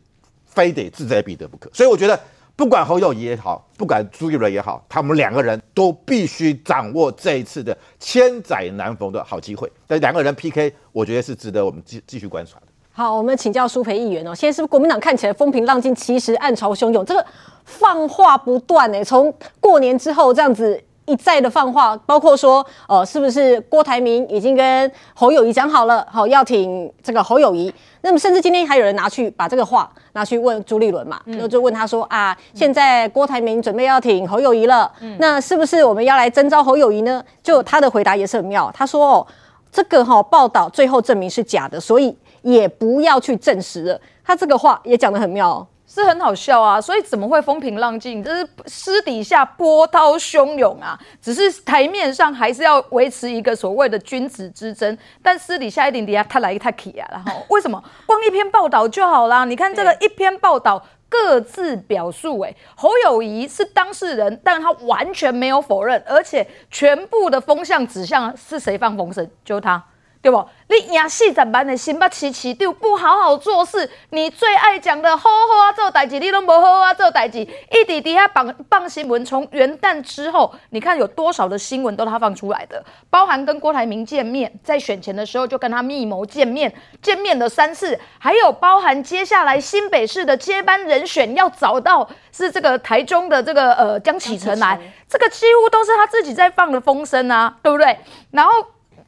[0.45, 2.19] 非得志在必得不可，所以我觉得。
[2.61, 9.67] 不管侯友谊也好，不管朱立伦也好，他们两个人都必须掌握这一次的千载难逢的好机会。
[9.87, 12.67] 但两个人 PK，我觉得是值得我们继继续观察的。
[12.91, 14.35] 好，我们请教苏培议员哦。
[14.35, 17.03] 现在是不是国民党看起来风平浪静，其实暗潮汹涌？
[17.03, 17.25] 这个
[17.65, 20.79] 放话不断呢，从过年之后这样子。
[21.05, 27.73] 一再的放话，包括说，呃，是不是郭台铭已经跟侯友谊讲好了，好要挺这个侯友谊？
[28.01, 37.23] 那么甚至今天还有人拿去把这个话拿去问朱立伦嘛，那、嗯、就问他说啊，现在郭台铭准备要挺侯友谊了，嗯、那是不是我们要来征召侯友谊呢？
[37.43, 39.27] 就他的回答也是很妙，他说哦，
[39.71, 43.99] 这个哈、哦、报道最后证明是假的，所以也不要去证实了。
[44.23, 45.67] 他这个话也讲得很妙、哦。
[45.93, 48.23] 是很好笑啊，所以怎么会风平浪静？
[48.23, 57.83] 就是私底下波涛汹涌啊，只是台面上还是要维持一个所谓的君子之争，但私底下一点底下他来一他去啊，然后为什么？
[58.05, 59.43] 光一篇报道就好啦？
[59.43, 69.83] 你看这个一篇报道各自表述、欸，哎，侯友谊是当事人，但他完全没有否认，而且全部的风向指向是谁放风声，就是他。
[70.21, 70.47] 对不？
[70.67, 79.25] 你赢四十万的新北市市长不好好做事，你最爱讲的好好啊做代志，你都无好好啊做代志，一直底下放放新闻。
[79.25, 94.79] 从元旦之后，你看有多少的新闻都他放出来的，包含跟郭台铭见面，在选前的时候就跟他密谋见面，见面了三次，还有包含接下来新北市的接班人选要找到是这个台中的这个呃江启臣来，
[95.09, 97.97] 这个几乎都是他自己在放的风声啊，对不对？
[98.31, 98.51] 然后。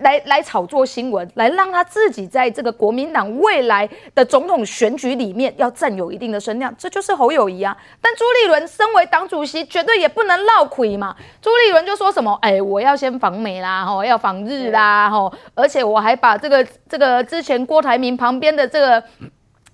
[0.03, 7.75] 来来炒作新闻，来让他自己在这个国民党未来的总统选举里面要占有一定的声量，这就是侯友谊啊。
[7.99, 11.15] 但朱立伦身为党主席，绝对也不能落亏嘛。
[11.41, 19.03] 朱立伦就说什么：“哎，我要先访美啦，吼，要访日啦，吼，而且我还把这个这个之前郭台铭旁边的这个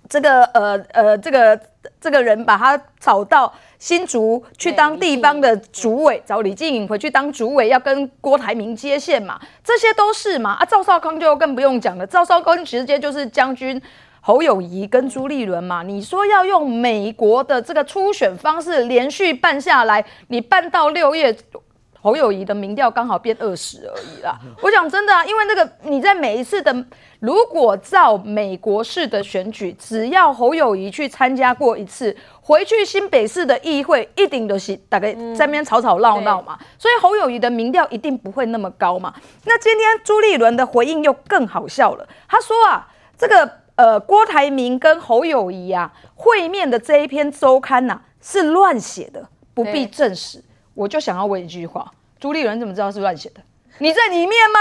[0.08, 1.60] 这个呃呃这个
[2.00, 10.52] 这个人把他炒到。”新竹去当地方的主委，找李静颖回去当主委，要跟郭台铭接线嘛，这些都是嘛。
[10.52, 13.82] 啊，赵少康就更不用讲了，赵少康直接就是将军
[14.20, 15.82] 侯友谊跟朱立伦嘛。
[15.82, 21.36] 你说要用美国的这个初选方式连续办下来，你办到六月。
[22.01, 24.39] 侯友谊的民调刚好变二十而已啦。
[24.63, 26.73] 我讲真的啊，因为那个你在每一次的，
[27.19, 36.57] 如果照美国式的选举，只要侯友谊去参加过一次，回去新北市的议会一定都是大概在那边吵吵闹闹嘛。
[36.77, 39.13] 所以侯友谊的民调一定不会那么高嘛。
[39.45, 50.41] 那今天朱立伦的回应又更好笑了，他说啊，这个呃郭台铭跟侯友谊啊会面的这一篇周刊呐、啊、是乱写的，不必证实。
[50.80, 53.42] 我就想要问一句话：朱立伦怎么知道是乱写的？
[53.80, 54.60] 你在里面吗？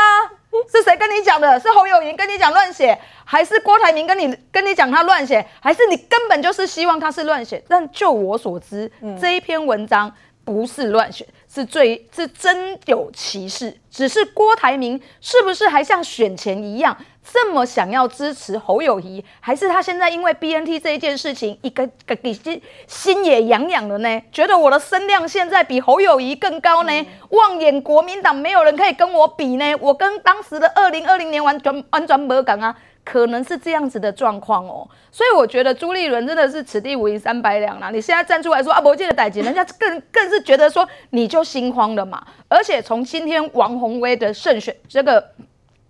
[0.69, 1.61] 是谁跟你讲的？
[1.61, 7.63] 是侯友宜跟你讲乱写，还是郭台铭跟你跟你讲他乱写，还是你根本就是希望他是乱写？
[7.69, 10.13] 但就我所知，嗯、这一篇文章
[10.45, 11.25] 不是乱写，
[11.59, 13.77] 是最是真有其事。
[13.91, 16.97] 只是郭台铭是不是还像选前一样？
[17.31, 24.23] 这么想要支持侯友谊，还是他现在因为 BNT 这一件事情，一个个心心也痒痒了呢？
[24.31, 27.07] 觉得我的声量现在比侯友谊更高呢？
[27.31, 29.75] 望眼国民党没有人可以跟我比呢？
[29.81, 32.75] 我跟当时的二零二零年完全完全没讲啊，
[33.11, 34.87] 可能是这样子的状况哦。
[35.11, 37.91] 所以我觉得朱立伦真的是此地无银三百两啦。
[37.91, 42.23] 你现在站出来说啊，我记得代志，人家更更是觉得说你就心慌了嘛。
[42.49, 45.33] 而且从今天王宏威的胜选这个。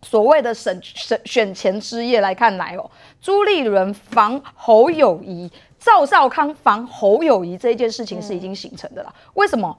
[0.01, 2.89] 所谓的选选选前之夜来看来哦，
[3.21, 9.13] 朱立伦防侯友谊，赵少康防侯友谊这一件事情是已经形成的了。
[9.35, 9.77] 为什么？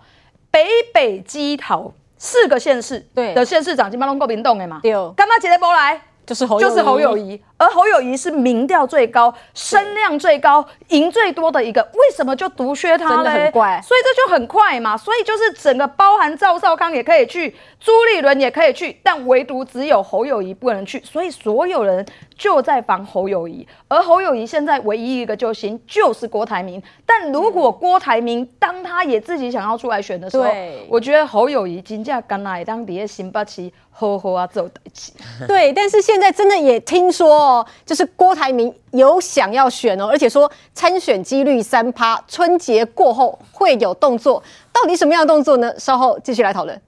[0.51, 4.81] 北北基桃四个县市对的县市长基本上都够明动的嘛？
[4.83, 6.01] 对，干嘛直接不来？
[6.29, 13.15] 就是侯就是侯友宜，而侯友谊是民调最高、声量最高、赢最多的一个，为什么就独削他呢？
[13.15, 14.97] 真的很怪，所以这就很快嘛。
[14.97, 21.03] 所以就是整个包含赵少康也可以去，朱立伦也可以去，但唯独只有侯友谊不能去。
[21.03, 22.05] 所以所有人
[22.37, 26.81] 就在防侯友谊，而侯友谊现在唯一一个救星就是郭台铭。
[27.05, 30.45] 但如果郭台铭当他也自己想要出来选的时候，
[30.87, 33.69] 我觉得侯友谊金价敢来当底下新北市。
[33.91, 35.11] 呵呵啊，走得起。
[35.45, 44.41] 对，但是现在真的也听说哦，就是郭台铭有想要选哦，而且说参选几率三趴，春节过后会有动作。
[44.71, 45.73] 到底什么样的动作呢？
[45.79, 46.81] 稍后继续来讨论。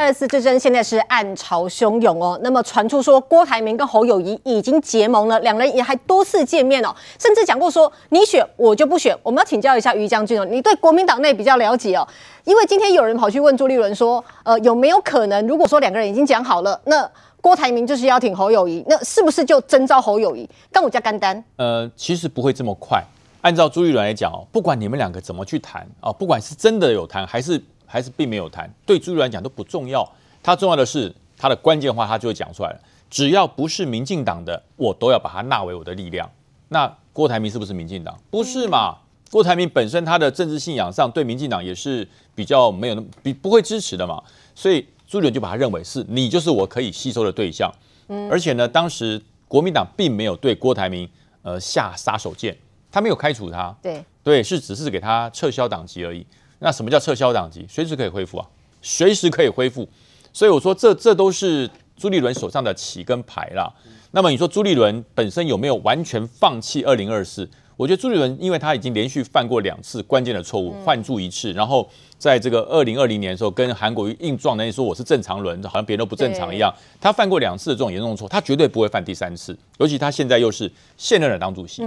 [0.00, 9.14] 二零二四之争现在是暗潮汹涌哦，那么传出说郭台铭跟侯友宜已经结盟了，两人也还多次见面哦，甚至讲过说你选我就不选。
[9.22, 12.08] 我们要请教一下于将军哦，你对国民党内比较了解哦，
[12.44, 17.06] 因为今天有人跑去问朱立伦说，呃，有没有可能如果说两个人已经讲好了，那
[17.42, 20.48] 郭台铭就是要挺侯友宜，那是不是就征召侯友宜？
[20.72, 21.44] 跟我家干丹？
[21.56, 23.04] 呃，其实不会这么快。
[23.42, 27.62] 按照朱立伦来讲哦，不管你们两个怎么去谈哦，不管是真的有谈还是。
[27.90, 30.08] 还是并没有谈，对朱立伦来讲都不重要。
[30.42, 32.80] 他重要的是他的关键话，他就会讲出来了。
[33.10, 36.30] 只要不是民进党的，我都要把他纳为我的力量。
[36.68, 38.16] 那郭台铭是不是民进党？
[38.30, 38.96] 不是嘛？
[39.30, 44.22] 郭台铭本身他的政治信仰上对民进党也是比较没有那么比不会支持的嘛。
[44.54, 47.72] 所以朱立伦就把他认为是你就是我可以吸收的对象。
[48.08, 51.08] 嗯而且呢，当时国民党并没有对郭台铭
[51.42, 52.56] 呃下杀手锏，
[52.90, 56.24] 他没有开除他，对对，是只是给他撤销党籍而已。
[56.60, 57.66] 那什么叫撤销党籍？
[57.68, 58.46] 随时可以恢复啊，
[58.80, 59.88] 随时可以恢复。
[60.32, 63.68] 所以我说这这都是朱立伦手上的棋跟牌啦。
[64.12, 67.48] 那么你说朱立伦本身有没有完全放弃二零二四？
[67.76, 76.70] 我觉得朱立伦因为他已经连续犯过两次关键的错误，换注一次，然后在这个二零二零年的时候跟韩国瑜硬撞，那说我是正常人，好像别人都不正常一样。
[77.00, 79.56] 他犯过两次的这种严重错，他绝对不会犯第三次。
[79.78, 81.82] 尤其他现在又是现任的党主席，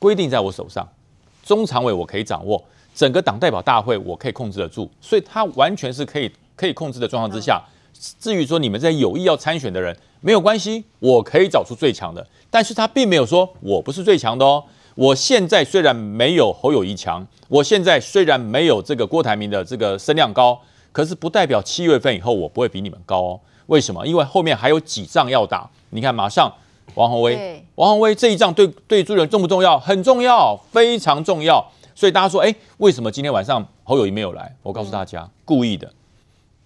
[0.00, 0.86] 规定在我手上，
[1.44, 2.62] 中常委我可以掌握。
[2.98, 7.62] 整个党代表大会我可以控制得住，所以他完全是可以可以控制的状况之下。
[8.18, 12.26] 至于说你们在有意要参选的人，没有关系，我可以找出最强的。
[12.50, 14.64] 但是他并没有说我不是最强的哦。
[14.96, 23.40] 我现在虽然没有侯友谊强，我现在虽然没有这个郭台铭的这个声量高，可是不代表七月份以后我不会比你们高哦。
[23.66, 24.04] 为什么？
[24.04, 25.70] 因为后面还有几仗要打。
[25.90, 26.52] 你看，马上
[26.96, 29.78] 王宏威，王宏威这一仗对对朱立伦重不重要？
[29.78, 31.64] 很重要，非常重要。
[31.98, 34.54] 所以大家说，哎，为什么今天晚上侯友谊没有来？
[34.62, 35.92] 我告诉大家，故意的，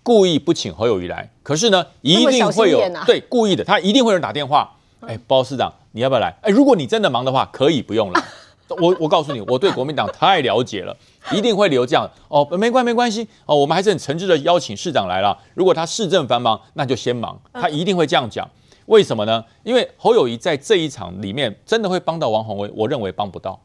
[0.03, 1.27] 故意不请侯友谊来。
[1.43, 6.37] 可是呢，一定会有对故意的，他一定会有人打电话，哎，包市长，你要不要来？
[6.43, 8.23] 哎，如果你真的忙的话，可以不用来。
[8.79, 10.95] 我我告诉你，我对国民党太了解了，
[11.33, 12.07] 一定会留这样。
[12.29, 15.35] 哦，没关没关系哦，我们还是很诚挚的邀请市长来了。
[15.55, 17.41] 如果他市政繁忙，那就先忙。
[17.55, 18.47] 他一定会这样讲。
[18.85, 19.43] 为什么呢？
[19.63, 23.59] 因为侯友谊在这一场里面真的会帮到王宏威，我认为帮不到。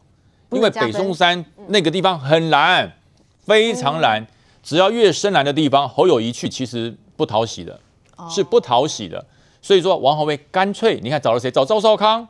[0.51, 2.91] 因为北松山那个地方很蓝，
[3.45, 4.25] 非常蓝，
[4.63, 7.79] 只要越深蓝的地方，侯友宜去其实不讨喜的，
[8.29, 9.25] 是不讨喜的。
[9.61, 11.51] 所以说王宏威干脆，你看找了谁？
[11.51, 12.27] 找赵少康，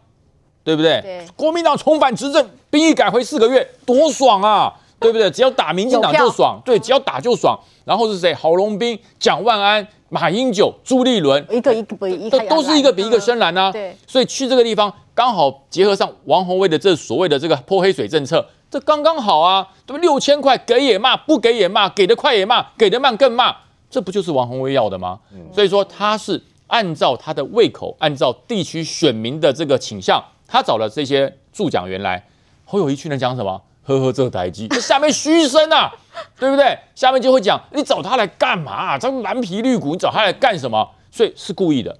[0.64, 1.00] 对不对？
[1.02, 1.28] 对。
[1.36, 5.30] 国民党重返执政，兵役改回四个月，多爽啊，对不对？
[5.32, 7.60] 只要打民进党就爽，对，只要打就爽。
[7.86, 8.34] 然后是谁？
[8.34, 13.72] 郝龙斌、蒋万安、马英九、朱立伦，一个一个比一个都是一个比一个深蓝啊。
[13.72, 13.96] 对。
[14.06, 14.94] 所以去这个地方。
[15.18, 20.02] 刚好结合上王宏威的这所谓的这个泼黑水政策，这刚刚好啊，对不对？
[20.02, 23.56] 六千块给也骂，不给也骂，给的快也骂，给的慢更骂，
[23.90, 25.20] 这不就是王宏威要的吗？
[25.52, 32.24] 所以说他是按照他的胃口，按照地区选民的这个倾向，他找了这些助讲员来。
[32.64, 33.60] 侯友宜去能讲什么？
[33.88, 35.89] 呵呵，这个台机，这下面嘘声啊，
[36.38, 36.78] 对不对？
[36.93, 38.97] 下面就会讲你找他来干嘛？
[38.97, 40.89] 这蓝皮绿骨，你找他来干什么？
[41.10, 41.97] 所以是故意的。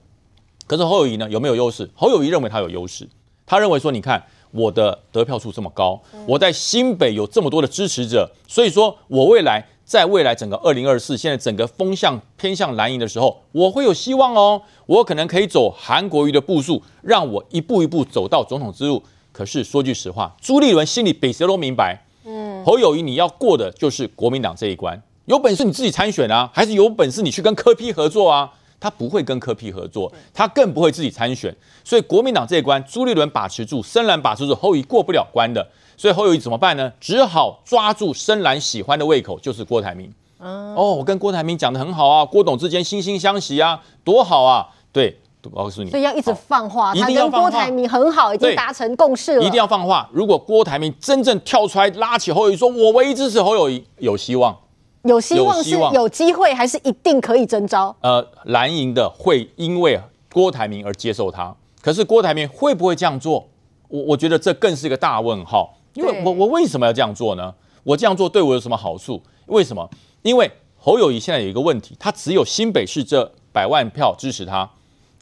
[0.68, 1.90] 可是侯友谊呢，有没有优势？
[1.96, 3.08] 侯友谊认为他有优势，
[3.46, 4.22] 他认为说，你看
[4.52, 19.02] 我的得票数这么高，我在新北有这么多的支持者，所以说我未来在未来整个二零二四，现在整个风向偏向蓝营的时候，我会有希望哦，我可能可以走韩国瑜的步数，让我一步一步走到总统之路。
[19.38, 28.52] 可是说句实话，朱立伦心里比谁都明白，嗯，侯友谊你要过的就是国民党这一关，有本事你自己参选啊，还是有本事你去跟柯批合作啊？
[28.80, 35.68] 他不会跟柯批合作，他更不会自己参选，所以国民党这一关，朱立伦把持住，深蓝把持住，侯友宜过不了关的。
[35.96, 36.92] 所以侯友谊怎么办呢？
[37.00, 40.12] 只好抓住深蓝喜欢的胃口，就是郭台铭。
[40.40, 44.68] 哦，我跟郭台铭讲的很好啊，郭董之间惺惺相惜啊，多好啊！
[44.92, 45.16] 对，
[45.52, 49.42] 我告诉你，所以要一直放话，一他跟定要郭台铭很好，已经对达成共识了。
[49.42, 50.10] 一定要放话。
[50.12, 54.56] 如果郭台铭真正跳出来拉起侯友谊，说我唯一支持侯友谊，有希望。
[55.04, 57.96] 有希望是有机会，还是一定可以征召？
[58.02, 59.98] 呃，蓝营的会因为
[60.34, 63.48] 郭台铭而接受他，可是郭台铭会不会这样做？
[63.88, 65.78] 我我觉得这更是一个大问号。
[65.94, 67.54] 因为我我为什么要这样做呢？
[67.84, 69.22] 我这样做对我有什么好处？
[69.46, 69.90] 为什么？
[70.24, 74.70] 因为侯友宜现在有一个问题，他只有新北市这百万票支持他，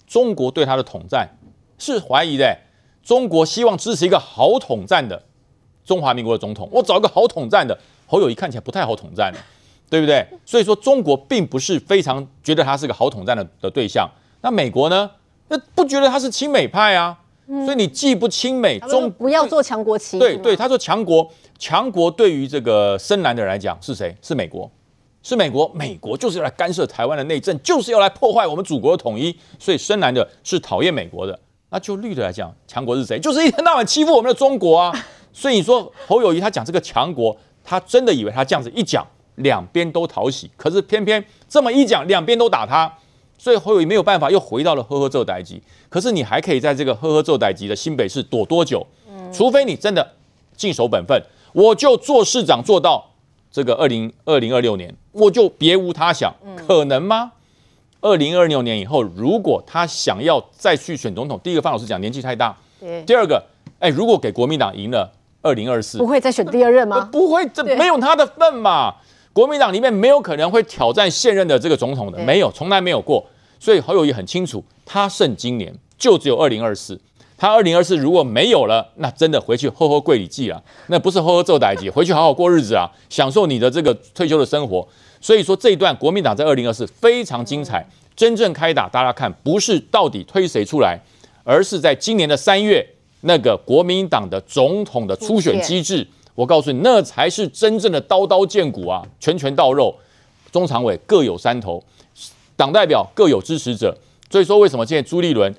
[0.08, 1.30] 中国对他的统战
[1.78, 2.58] 是怀疑的。
[3.04, 5.22] 中国希望支持一个好统战的
[5.84, 7.78] 中华民国的总统，我找一个好统战的
[8.08, 9.38] 侯友宜看起来不太好统战的，
[9.90, 10.26] 对不对？
[10.44, 14.10] 所以说中国并不是非常觉得他是个好统战的的对象。
[14.42, 15.12] 那美国呢？
[15.50, 17.16] 那不觉得他是亲美派啊？
[17.48, 20.18] 所以你既不亲美，中不要做强国旗。
[20.18, 24.16] 对对，他说强国，强国对于这个深蓝的人来讲是谁？
[24.24, 24.68] 是美国，
[25.26, 25.70] 是美国。
[25.74, 29.36] 美国就是要来干涉台湾的内政，就是要来破坏我们祖国的统一。
[29.58, 31.38] 所以深蓝的是讨厌美国的。
[31.72, 33.20] 那就绿的来讲，强国是谁？
[33.20, 34.94] 就是一天到晚欺负我们的中国啊。
[35.34, 39.04] 所以你说侯友谊他讲这个强国，他真的以为他这样子一讲，
[39.38, 40.50] 两边都讨喜。
[40.56, 42.94] 可是偏偏这么一讲，两边都打他。
[43.38, 45.60] 所以侯友谊没有办法，又回到了呵呵做代级。
[45.90, 48.86] 可是你还可以在这个呵呵做代级的新北市躲多久？
[49.34, 50.08] 除非你真的
[50.56, 51.22] 尽守本分，
[51.52, 53.12] 我就做市长做到
[53.56, 56.36] 这个二零二零二六年，我就别无他想，
[56.68, 57.32] 可能吗？
[58.02, 62.54] 二零二六年以后，如果他想要再去选总统，第一个范老师讲年纪太大，
[63.06, 63.42] 第二个，
[63.80, 65.10] 哎，如果给国民党赢了
[65.42, 67.08] 二零二四，不会再选第二任吗？
[67.10, 68.96] 不会，这没有他的份嘛。
[69.32, 73.26] 国民党里面没有可能会挑战现任的这个总统的，没有，从来没有过。
[73.58, 77.00] 所以侯友宜很清楚，他剩今年就只有二零二四。
[77.38, 84.88] 他二零二四如果没有了，那真的回去厚厚跪里祭了，那不是厚厚做代志， 回去好好过日子啊，享受你的这个退休的生活。
[85.20, 90.98] 所以说这一段国民党在二零二四非常精彩，真正开打，大家看不是到底推谁出来，
[91.44, 92.86] 而是在今年的三月
[93.22, 96.08] 那个国民党的总统的初选机制。
[96.36, 99.96] 我告诉你，那才是真正的刀刀见骨啊，拳拳到肉，
[100.52, 101.84] 中常委各有山头，
[102.56, 103.98] 党代表各有支持者。
[104.30, 105.54] 所以说，为什么现在朱立伦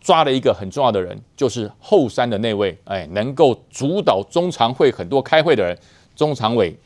[0.00, 5.78] 抓了一个很重要的人，就是后山的那位，哎，能够主导中常会很多开会的人，
[6.16, 6.76] 中常委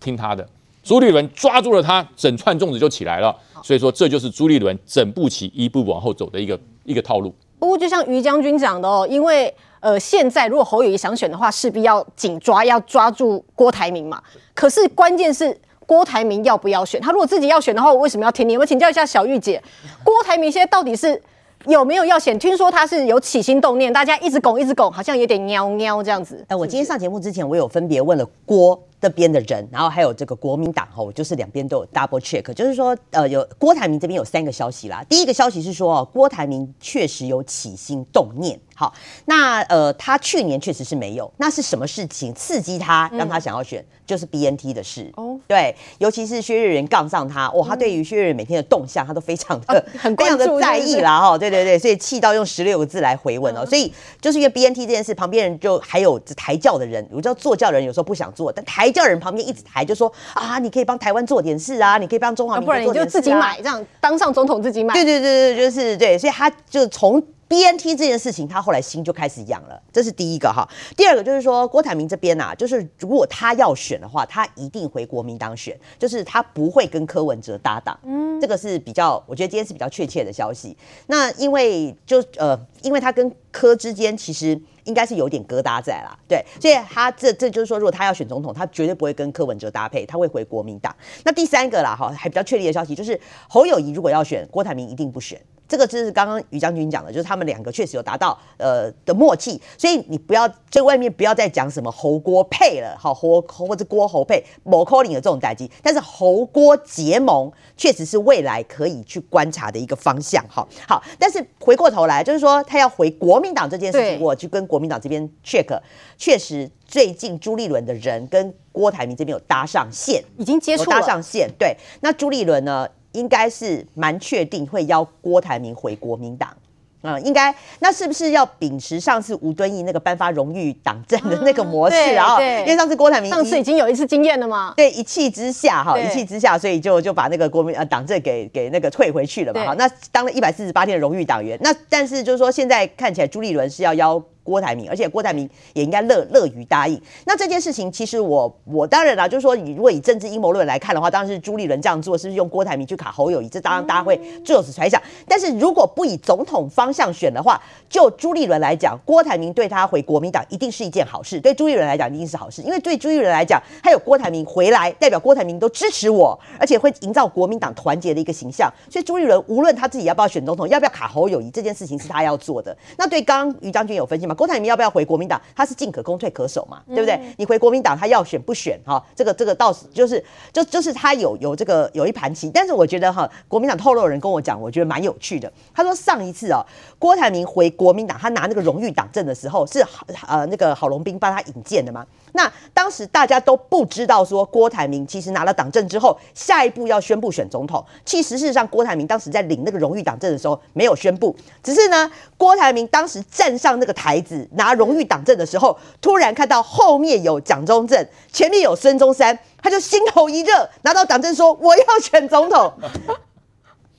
[0.00, 0.46] 听他的。
[0.82, 3.34] 朱立伦抓住了他，整串粽子就起来了。
[3.62, 7.34] 所以说，这就是朱立伦整步棋一步往后走的一个一个套路。
[7.58, 9.54] 不过，就像于将军讲的哦，因为。
[9.84, 14.18] 呃，现在如果侯友谊想选的话，势必要紧抓，要抓住郭台铭嘛。
[14.54, 15.54] 可是关键是
[15.84, 16.98] 郭台铭要不要选？
[16.98, 18.56] 他如果自己要选的话，我为什么要听你？
[18.56, 19.62] 我请教一下小玉姐，
[20.02, 21.22] 郭台铭现在到底是
[21.66, 22.38] 有没有要选？
[22.38, 26.36] 听说他是有起心动念，大家一直拱，一直拱，好像有点喵喵这样子。
[26.42, 35.02] 哎、呃，我今天上节目之前，我有分别问了郭这边的人，然后还有这个国民党哈，我就是两边都有 double check，就是说，呃，有郭台铭这边有三个消息啦。
[35.08, 38.58] 第一个消息是说，郭台铭确实有起心动念。
[38.74, 38.92] 好，
[39.26, 43.80] 那呃，他去年确实是没有，那是什么事情刺激他，让他想要选？
[43.80, 67.22] 嗯、就是 BNT 的事哦，对，尤其是薛岳仁杠上他，哇，他对于薛岳仁每天的动向，他都非常的、嗯、很 非常的在意啦，哈，对对对，所以气到用十六个字来回文哦，嗯、所以就是因为 BNT 这件事，旁边人就还有抬轿的人，我知道坐轿的人有时候不想坐，但抬轿人旁边一直抬，就说啊，你可以帮台湾做点事啊，你可以帮中华民国做点事、啊啊、不然你就自己买，这样当上总统自己买，对对对对，就是对，所以他就从。
[67.48, 70.68] BNT 这件事情，他后来心就开始痒了，这是第一个哈。
[70.96, 77.98] 第二个就是说，郭台铭这边啊，就是如果他要选的话，他一定回国民党选，就是他不会跟柯文哲搭档。
[78.04, 80.76] 嗯，这个是比较，我觉得今天是比较确切的消息。
[81.06, 90.94] 那因为就呃，因为他跟柯之间其实应该是有点疙瘩在啦，对，所以他这这就是说，如果他要选总统，他绝对不会跟柯文哲搭配，他会回国民党。
[91.24, 95.40] 那第三个啦，哈，还比较确立的消息就是，侯友谊如果要选，郭台铭一定不选。
[95.66, 115.80] 这个就是刚刚于将军讲的，就是他们两个确实有达到呃的默契，所以你不要在外面不要再讲什么侯郭配了，好侯或者郭侯配某 calling 的这种代际，但是侯郭结盟确实是未来可以去观察的一个方向，好，好，但是回过头来就是说他要回国民党这件事情，我去跟国民党这边 check，
[116.18, 122.86] 确实最近朱立伦的人跟郭台铭这边有搭上线，已经接触搭上线，对，那朱立伦呢？
[123.14, 126.54] 应该是蛮确定会邀郭台铭回国民党，
[127.02, 132.40] 嗯，应该那是不是要秉持上次吴敦义那个颁发荣誉党证的那个模式啊？
[132.40, 147.00] 因为上次郭台铭上次已经有一次经验了嘛，对，一气之下哈，一气之下，所以就就把那个国民呃党证给给那个退回去了嘛，哈，那当了一百四十八天的荣誉党员，那但是就是说现在看起来朱立伦是要邀郭台铭，而且郭台铭也应该乐乐于答应。
[147.24, 153.48] 那这件事情，其实我我当然啦，就是说，如果以政治阴谋论来看的话，当然是朱立伦这样做，是不是用郭台铭去卡侯友谊？
[153.48, 155.00] 这当然大家会就此揣想。
[155.26, 161.40] 但是如果不以总统方向选的话，就朱立伦来讲，郭台铭对他回国民党一定是一件好事。
[161.40, 168.72] 对朱立伦来讲，一定是好事，因为对朱立伦来讲，他有郭台铭回来，代表郭台铭都支持我，而且会营造国民党团结的一个形象。
[168.90, 172.76] 所以朱立伦无论他自己要不要选总统，要不要卡侯友谊，这件事情是他要做的。
[172.98, 174.36] 那对刚刚于将军有分析嘛？
[174.36, 175.40] 郭台铭要不要回国民党？
[175.54, 177.20] 他是进可攻退可守嘛，对不对？
[177.38, 178.78] 你回国民党，他要选不选？
[178.84, 180.22] 哈，这个这个倒是就是
[180.52, 182.50] 就就是他有有这个有一盘棋。
[182.52, 185.50] 但是我觉得哈，国民党透露的人跟我讲，我觉得蛮有趣的。
[185.72, 186.64] 他说上一次啊，
[187.04, 189.84] 郭台铭回国民党，他拿那个荣誉党证的时候，是
[190.26, 192.06] 呃那个郝龙斌帮他引荐的嘛？
[192.32, 197.84] 那当时大家都不知道说郭台铭其实拿了党证之后，下一步要宣布选总统。
[198.06, 208.02] 其实事实上，郭台铭当时在领那个荣誉党证的时候没有宣布，只是呢，郭台铭当时站上那个台子拿荣誉党证的时候，突然看到后面有蒋中正，
[208.32, 212.72] 前面有孙中山，他就心头一热，拿到党证说我要选总统。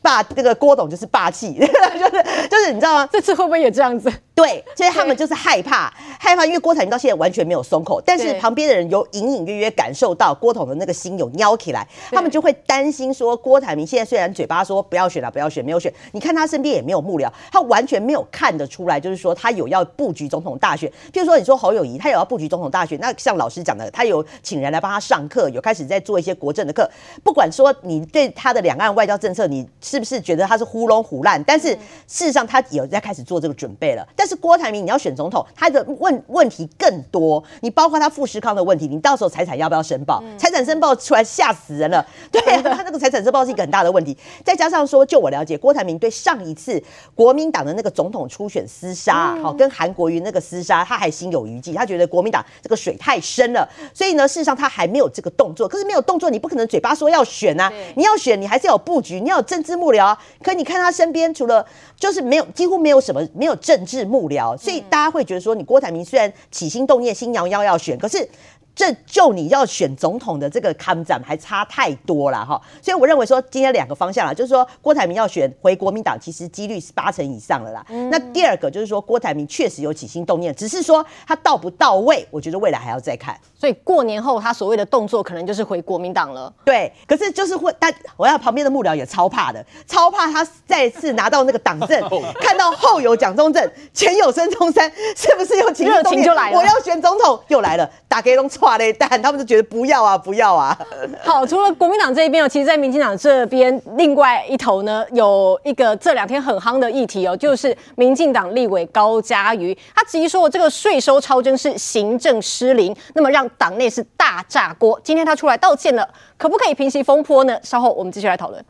[0.05, 3.09] 霸那个郭董就是霸气， 就是就是你知道吗？
[3.11, 4.11] 这次会不会也这样子？
[4.35, 20.91] 对，所以他们就是害怕害怕，因为郭台铭到现在完全没有松口，但是旁边的人有隐隐约约感受到郭董的那个心有撩起来，他们就会担心说，郭台铭现在虽然嘴巴说不要选了，不要选，没有选，你看他身边也没有幕僚，他完全没有看得出来，就是说他有要布局总统大选。
[21.11, 26.87] 譬如说，你说侯友谊，他有要布局总统大选，那像老师讲的，他有请人来帮他上课，有开始在做一些国政的课。
[27.23, 29.65] 不管说你对他的两岸外交政策，你。
[29.81, 31.43] 是不是觉得他是呼龙虎烂？
[31.43, 31.69] 但是
[32.07, 34.07] 事实上他有在开始做这个准备了。
[34.15, 37.43] 但是郭台铭你要选总统，他的问问题更多。
[37.61, 40.23] 你包括他富士康的问题，你到时候财产要不要申报？
[40.37, 42.05] 财产申报出来吓死人了。
[42.31, 44.17] 对啊，他那个财产申报是一个很大的问题。
[44.43, 46.81] 再加上说，就我了解，郭台铭对上一次
[47.13, 51.73] 国民党的那个总统初选厮杀，好跟韩国瑜那个厮杀，他还心有余悸。
[51.73, 55.67] 他觉得国民党这个水太深了，所以呢，事实上他还没有这个动作。
[55.67, 57.71] 可是没有动作，你不可能嘴巴说要选啊！
[57.95, 61.63] 你要选，你还是要有布局，你要有政治幕僚，可你看他身边除了
[61.95, 68.27] 就是没有，几乎没有什么，没有政治幕僚，所以大家会觉得说，你郭台铭虽然起心动念、心摇摇要选，可是。
[68.75, 77.85] 这就你要选总统的这个看展还差太多了哈，所以我认为说今天两个方向啦，就是说郭台铭要选回国民党，其实几率是八成以上了啦。
[77.87, 83.39] 嗯、那第二个就是说郭台铭确实有起心动念，只是说他到不到位，我觉得未来还要再看。
[83.57, 86.53] 所以过年后他所谓的动作可能就是回国民党了。
[86.65, 92.09] 对，可是就是会，但我要旁边的幕僚也超怕的，超怕他再次拿到那个党证，
[92.41, 96.03] 看到后有蒋中正，前有孙中山，是不是又起心动念？
[96.03, 98.49] 热情就来了，我要选总统又来了，打给龙。
[98.97, 100.77] 但他们就觉得不要啊，不要啊。
[101.23, 114.99] 好，除了国民党这一边哦，其实，在民进党这边另外一头呢，有一个这两天很夯的议题哦，就是民进党立委高嘉瑜，他质疑说，这个税收超征是行政失灵，那么让党内是大炸锅。
[115.03, 116.07] 今天他出来道歉了，
[116.37, 117.57] 可不可以平息风波呢？
[117.63, 118.63] 稍后我们继续来讨论。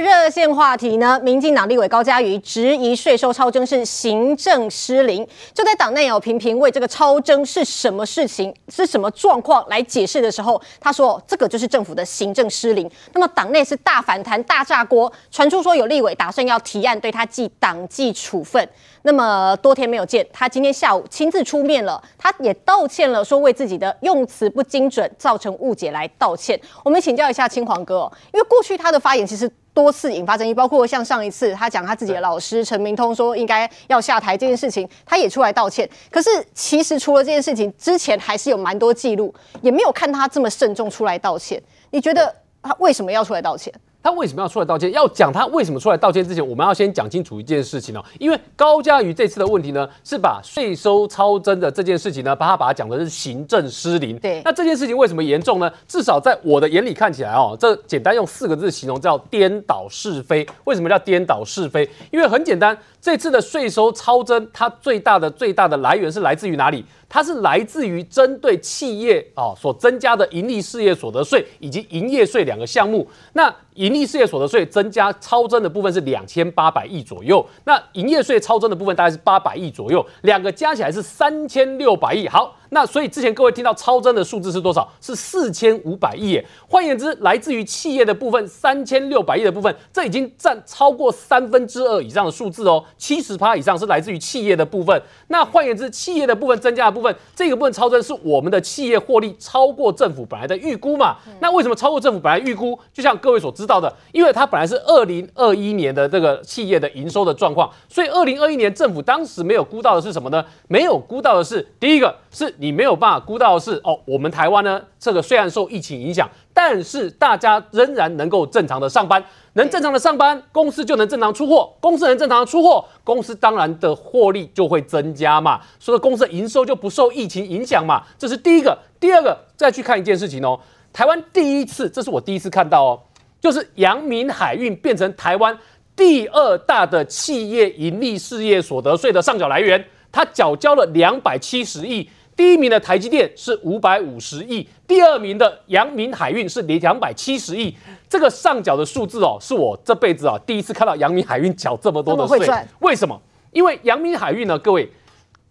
[0.00, 1.20] 热线话题呢？
[1.22, 12.90] 民进党立委高嘉瑜质疑税收超征是行政失灵，就在党内有频频为这个超征是什么事情、是什么状况来解释的时候，他说这个就是政府的行政失灵。
[13.12, 18.66] 那么党内是大反弹、大炸锅，传出说有立委打算要提案对他记党纪处分。
[19.02, 26.60] 那么多天没有见，他今天下午亲自出面了，他也道歉了，说为自己的用词不精准造成误解来道歉。
[26.84, 29.50] 我们请教一下青黄哥，因为过去他的发言其实。
[29.74, 35.88] 多次引发争议，包括像上一次他讲他自己的老师陈明通说应该要下台这件事情，他也出来道歉。
[36.10, 41.58] 可是其实除了这件事情之前，还是有蛮多记录，也没有看他这么慎重出来道歉。
[41.88, 42.30] 你觉得
[42.62, 43.72] 他为什么要出来道歉？
[44.02, 44.90] 他为什么要出来道歉？
[44.92, 48.04] 要讲他为什么出来道歉之前，我们要先讲清楚一件事情哦。
[48.18, 54.18] 因为高嘉瑜这次的问题呢，是把税收超增的这件事情呢，把他把它讲的是行政失灵。
[54.18, 55.70] 对，那这件事情为什么严重呢？
[55.86, 60.46] 至少在我的眼里看起来哦，这简单用四个字形容叫颠倒是非。
[60.64, 61.88] 为什么叫颠倒是非？
[62.10, 66.84] 因为很简单，这次的税收超增，它最大的最大的来源是来自于哪里？
[67.12, 73.06] 它是来自于针对企业啊所增加的盈利事业所得税以及营业税两个项目。
[73.34, 82.26] 那盈利事业所得税增加超增的部分是两千八百亿左右，那营业税超增的部分大概是八百亿左右，两个加起来是三千六百亿。
[82.26, 82.56] 好。
[82.74, 84.90] 那所以之前各位听到超增的数字是多少？
[84.98, 86.46] 是四千五百亿耶。
[86.66, 95.02] 换言之，来自于企业的部分三千六百亿的部分，这已经占超过三分之二以上的数字哦，七十趴以上是来自于企业的部分。
[95.28, 101.18] 那换言之，企业的部分增加的部分，这个部分超增是我们的企业获利超过政府本来的预估嘛？
[101.40, 102.78] 那为什么超过政府本来预估？
[102.94, 110.42] 就像各位所知道的，因为它本来是二零二一年的这个企业的营收的状况，所以二零二一年政府当时没有估到的是什么呢？
[110.68, 112.50] 没有估到的是第一个是。
[112.62, 119.20] 你没有办法估到的是哦，我们台湾呢，这个虽然受疫情影响，但是大家仍然能够正常的上班，
[119.54, 128.78] 能正常的上班，公司就能正常出货，公司能正常的出货，公司当然的获利就会增加嘛，所以公司的营收就不受疫情影响嘛，这是第一个。
[129.00, 130.60] 第二个，再去看一件事情哦，
[130.92, 133.00] 台湾第一次，这是我第一次看到哦，
[133.40, 135.58] 就是阳明海运变成台湾
[135.96, 142.08] 第二大的企业盈利事业所得税的上缴来源，它缴交了两百七十亿。
[142.42, 147.72] 第一名的台积电是五百五十亿，第二名的阳明海运是两百七十亿。
[148.08, 152.40] 这个上缴的数字哦，是我这辈子啊第一次看到阳明海运缴这么多的税。
[152.80, 153.16] 为什么？
[153.52, 154.90] 因为阳明海运呢，各位，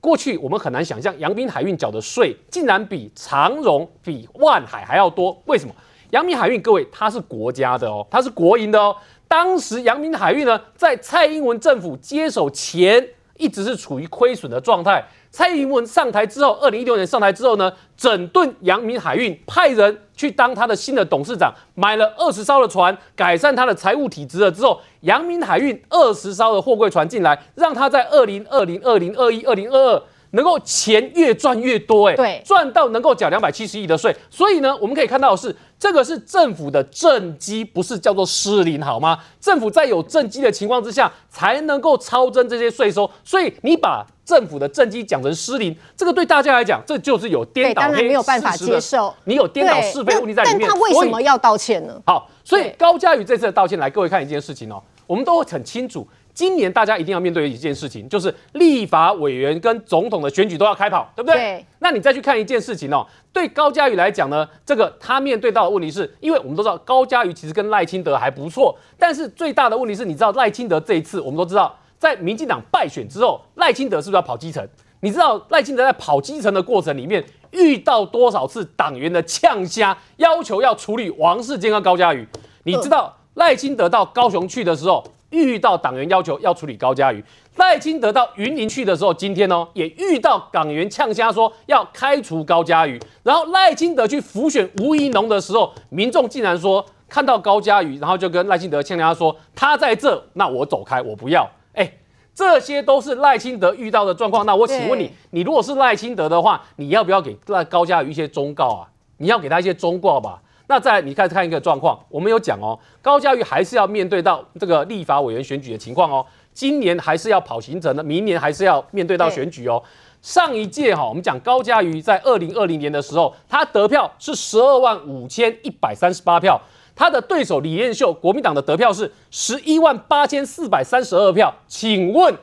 [0.01, 5.41] 过去我们很难想象阳明海运缴的税竟然比长荣、比万海还要多。
[5.45, 5.73] 为什么？
[6.09, 8.93] 阳明海运，各位，它是国家的哦，它是国营的哦。
[9.29, 13.07] 当时阳明海运呢，在蔡英文政府接手前，
[13.41, 15.03] 一直是处于亏损的状态。
[15.31, 34.15] 蔡英文上台之后，二零一六年上台之后呢，整顿阳明海运，派人去当他的新的董事长，买了二十艘的船，改善他的财务体制了之后，阳明海运二十艘的货柜船进来，让他在二零二零、二零二一、二零二二能够钱越赚越多，哎，对，赚到能够缴两百七十亿的税。
[34.29, 39.17] 所以呢，我们可以看到的是，这个是政府的政绩，不是叫做失灵，好吗？
[39.39, 43.09] 政府在有政绩的情况之下，才能够超征这些税收。
[43.23, 49.13] 所以你把政府的政绩讲成失灵，这个对大家来讲，这就是有颠倒黑，没有办法接受。
[49.25, 50.59] 你有颠倒是非问题在里面。
[50.61, 52.01] 但他为什么要道歉呢？
[52.05, 56.07] 好，所以高嘉宇这次的道歉，来各位看一件事情哦，我们都很清楚，
[56.41, 61.35] 今年大家一定要面对一件事情，就是立法委员跟总统的选举都要开跑，对不对？
[61.35, 61.65] 对。
[61.77, 71.77] 那你再去看一件事情哦，对高嘉瑜来讲呢，这个他面对到的问题是，因为我们都知道高嘉瑜其实跟赖清德还不错，但是最大的问题是，你知道赖清德这一次，我们都知道。
[71.99, 74.67] 在民进党败选之后，赖清德是不是要跑基层？
[75.01, 82.27] 你知道赖清德在跑基层的过程里面遇到多少次党员的呛虾，要求要处理王世坚和高嘉瑜？
[82.63, 87.19] 你知道赖清德到高雄去的时候，遇到党员要求要处理高嘉瑜；
[87.55, 92.99] 赖清德到云林去的时候，今天呢也遇到党员呛声说要开除高嘉瑜。
[93.23, 101.49] 然后赖清德去辅选吴怡农的时候，民众竟然说看到高嘉瑜，然后就跟赖清德呛声说他在这，那我走开，我不要。
[101.73, 101.91] 哎，
[102.33, 104.45] 这些都是赖清德遇到的状况。
[104.45, 108.87] 那我请问你，你如果是赖清德的话，你要不要给赖高嘉瑜一些忠告啊？
[109.17, 110.41] 你要给他一些忠告吧。
[110.71, 116.25] 那再来，你开始看一个状况，我们有讲哦，高嘉瑜还是要面对到这个立法委员选举的情况哦。
[116.53, 119.83] 今年还是要跑行程的，明年还是要面对到选举哦。
[120.21, 126.57] 上一届哈，我们讲高嘉瑜在二零二零年的时候，他得票是十二万五千一百三十八票。
[126.95, 131.53] 他的对手李彦秀，国民党的得票是十一万八千四百三十二票。
[131.67, 132.33] 请问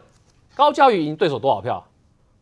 [0.54, 1.82] 高嘉瑜赢对手多少票？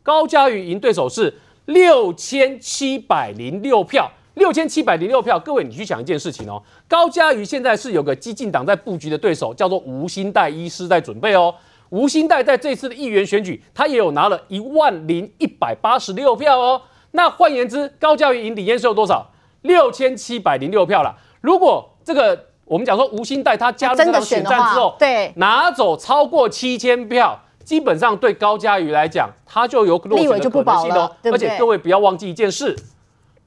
[0.02, 1.32] 高嘉瑜赢对手是
[1.66, 4.10] 六千七百零六票。
[4.36, 6.62] 六千七百零六票，各位你去想一件事情哦。
[6.86, 11.54] 高嘉瑜现在是有个激进党在布局的对手，叫做吴兴代医师在准备哦。
[11.88, 16.82] 吴兴代在这次的议员选举，他也有拿了一万零一百八十六票哦。
[17.12, 19.30] 那换言之，高嘉瑜赢李彦秀多少？
[19.62, 21.16] 六千七百零六票了。
[21.40, 31.10] 如果这个我们讲说吴兴代他加入这个选战之后，对，拿走超过七千票，基本上对高嘉瑜来讲，他就有落选的可能性哦。
[31.24, 32.76] 而且各位不要忘记一件事，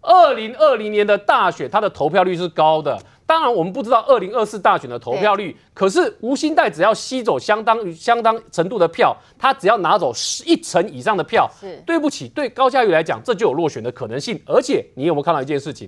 [0.02, 2.98] 二零二零年的大选，他的投票率是高的。
[3.26, 10.12] 当然我们不知道二零二四大选的投票率，可是吴新代只要吸走相当于相当程度的票，他只要拿走
[10.46, 11.48] 一成以上的票，
[11.86, 14.42] 对不起，对高嘉瑜来讲，这就有落选的可能性。
[14.48, 15.88] 而且你有没有看到一件事情？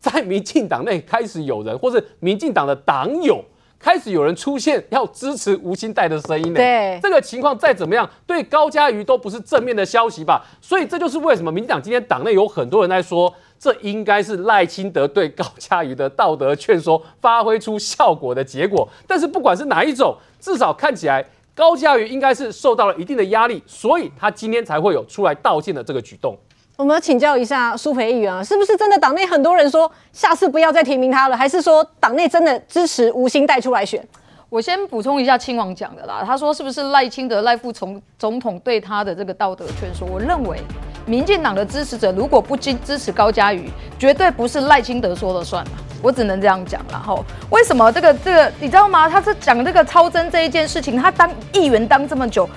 [0.00, 3.44] 在民进党内开始有人，或是民进党的党友
[3.82, 6.56] 开始有人出现要支持吴欣岱的声音呢？
[6.56, 10.46] 对，这个情况再怎么样，对高嘉瑜都不是正面的消息吧？
[10.60, 18.88] 所以这就是为什么民进党今天党内有很多人在说，这应该是赖清德对高嘉瑜的道德劝说发挥出效果的结果。
[19.04, 26.38] 但是不管是哪一种，至少看起来高嘉瑜应该是受到了一定的压力，所以他今天才会有出来道歉的这个举动。
[26.76, 34.02] 我们要请教一下苏培议员啊，是不是真的党内很多人说下次不要再提名他了，还是说党内真的支持吴欣岱出来选？
[34.48, 40.08] 我先补充一下亲王讲的啦，他说是不是赖清德赖副总总统对他的这个道德劝说？
[40.10, 40.58] 我认为，
[41.06, 45.64] 民进党的支持者如果不支支持高嘉瑜，绝对不是赖清德说了算。
[46.02, 47.16] 我只能这样讲了哈。
[47.50, 49.08] 为什么这个这个你知道吗？
[49.08, 52.48] 他是讲这个超征这一件事情，他当议员当这么久。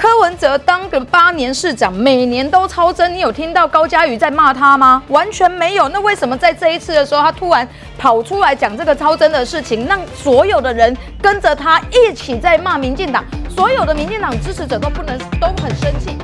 [0.00, 5.02] 柯文哲当个八年市长，每年都超增，你有听到高嘉瑜在骂他吗？
[5.08, 5.88] 完全没有。
[5.88, 7.66] 那为什么在这一次的时候，他突然
[7.98, 16.16] 跑出来讲这个超增的事情，让所有的人跟着他一起在骂民进党，所有的民进党支持者都不能都很生气。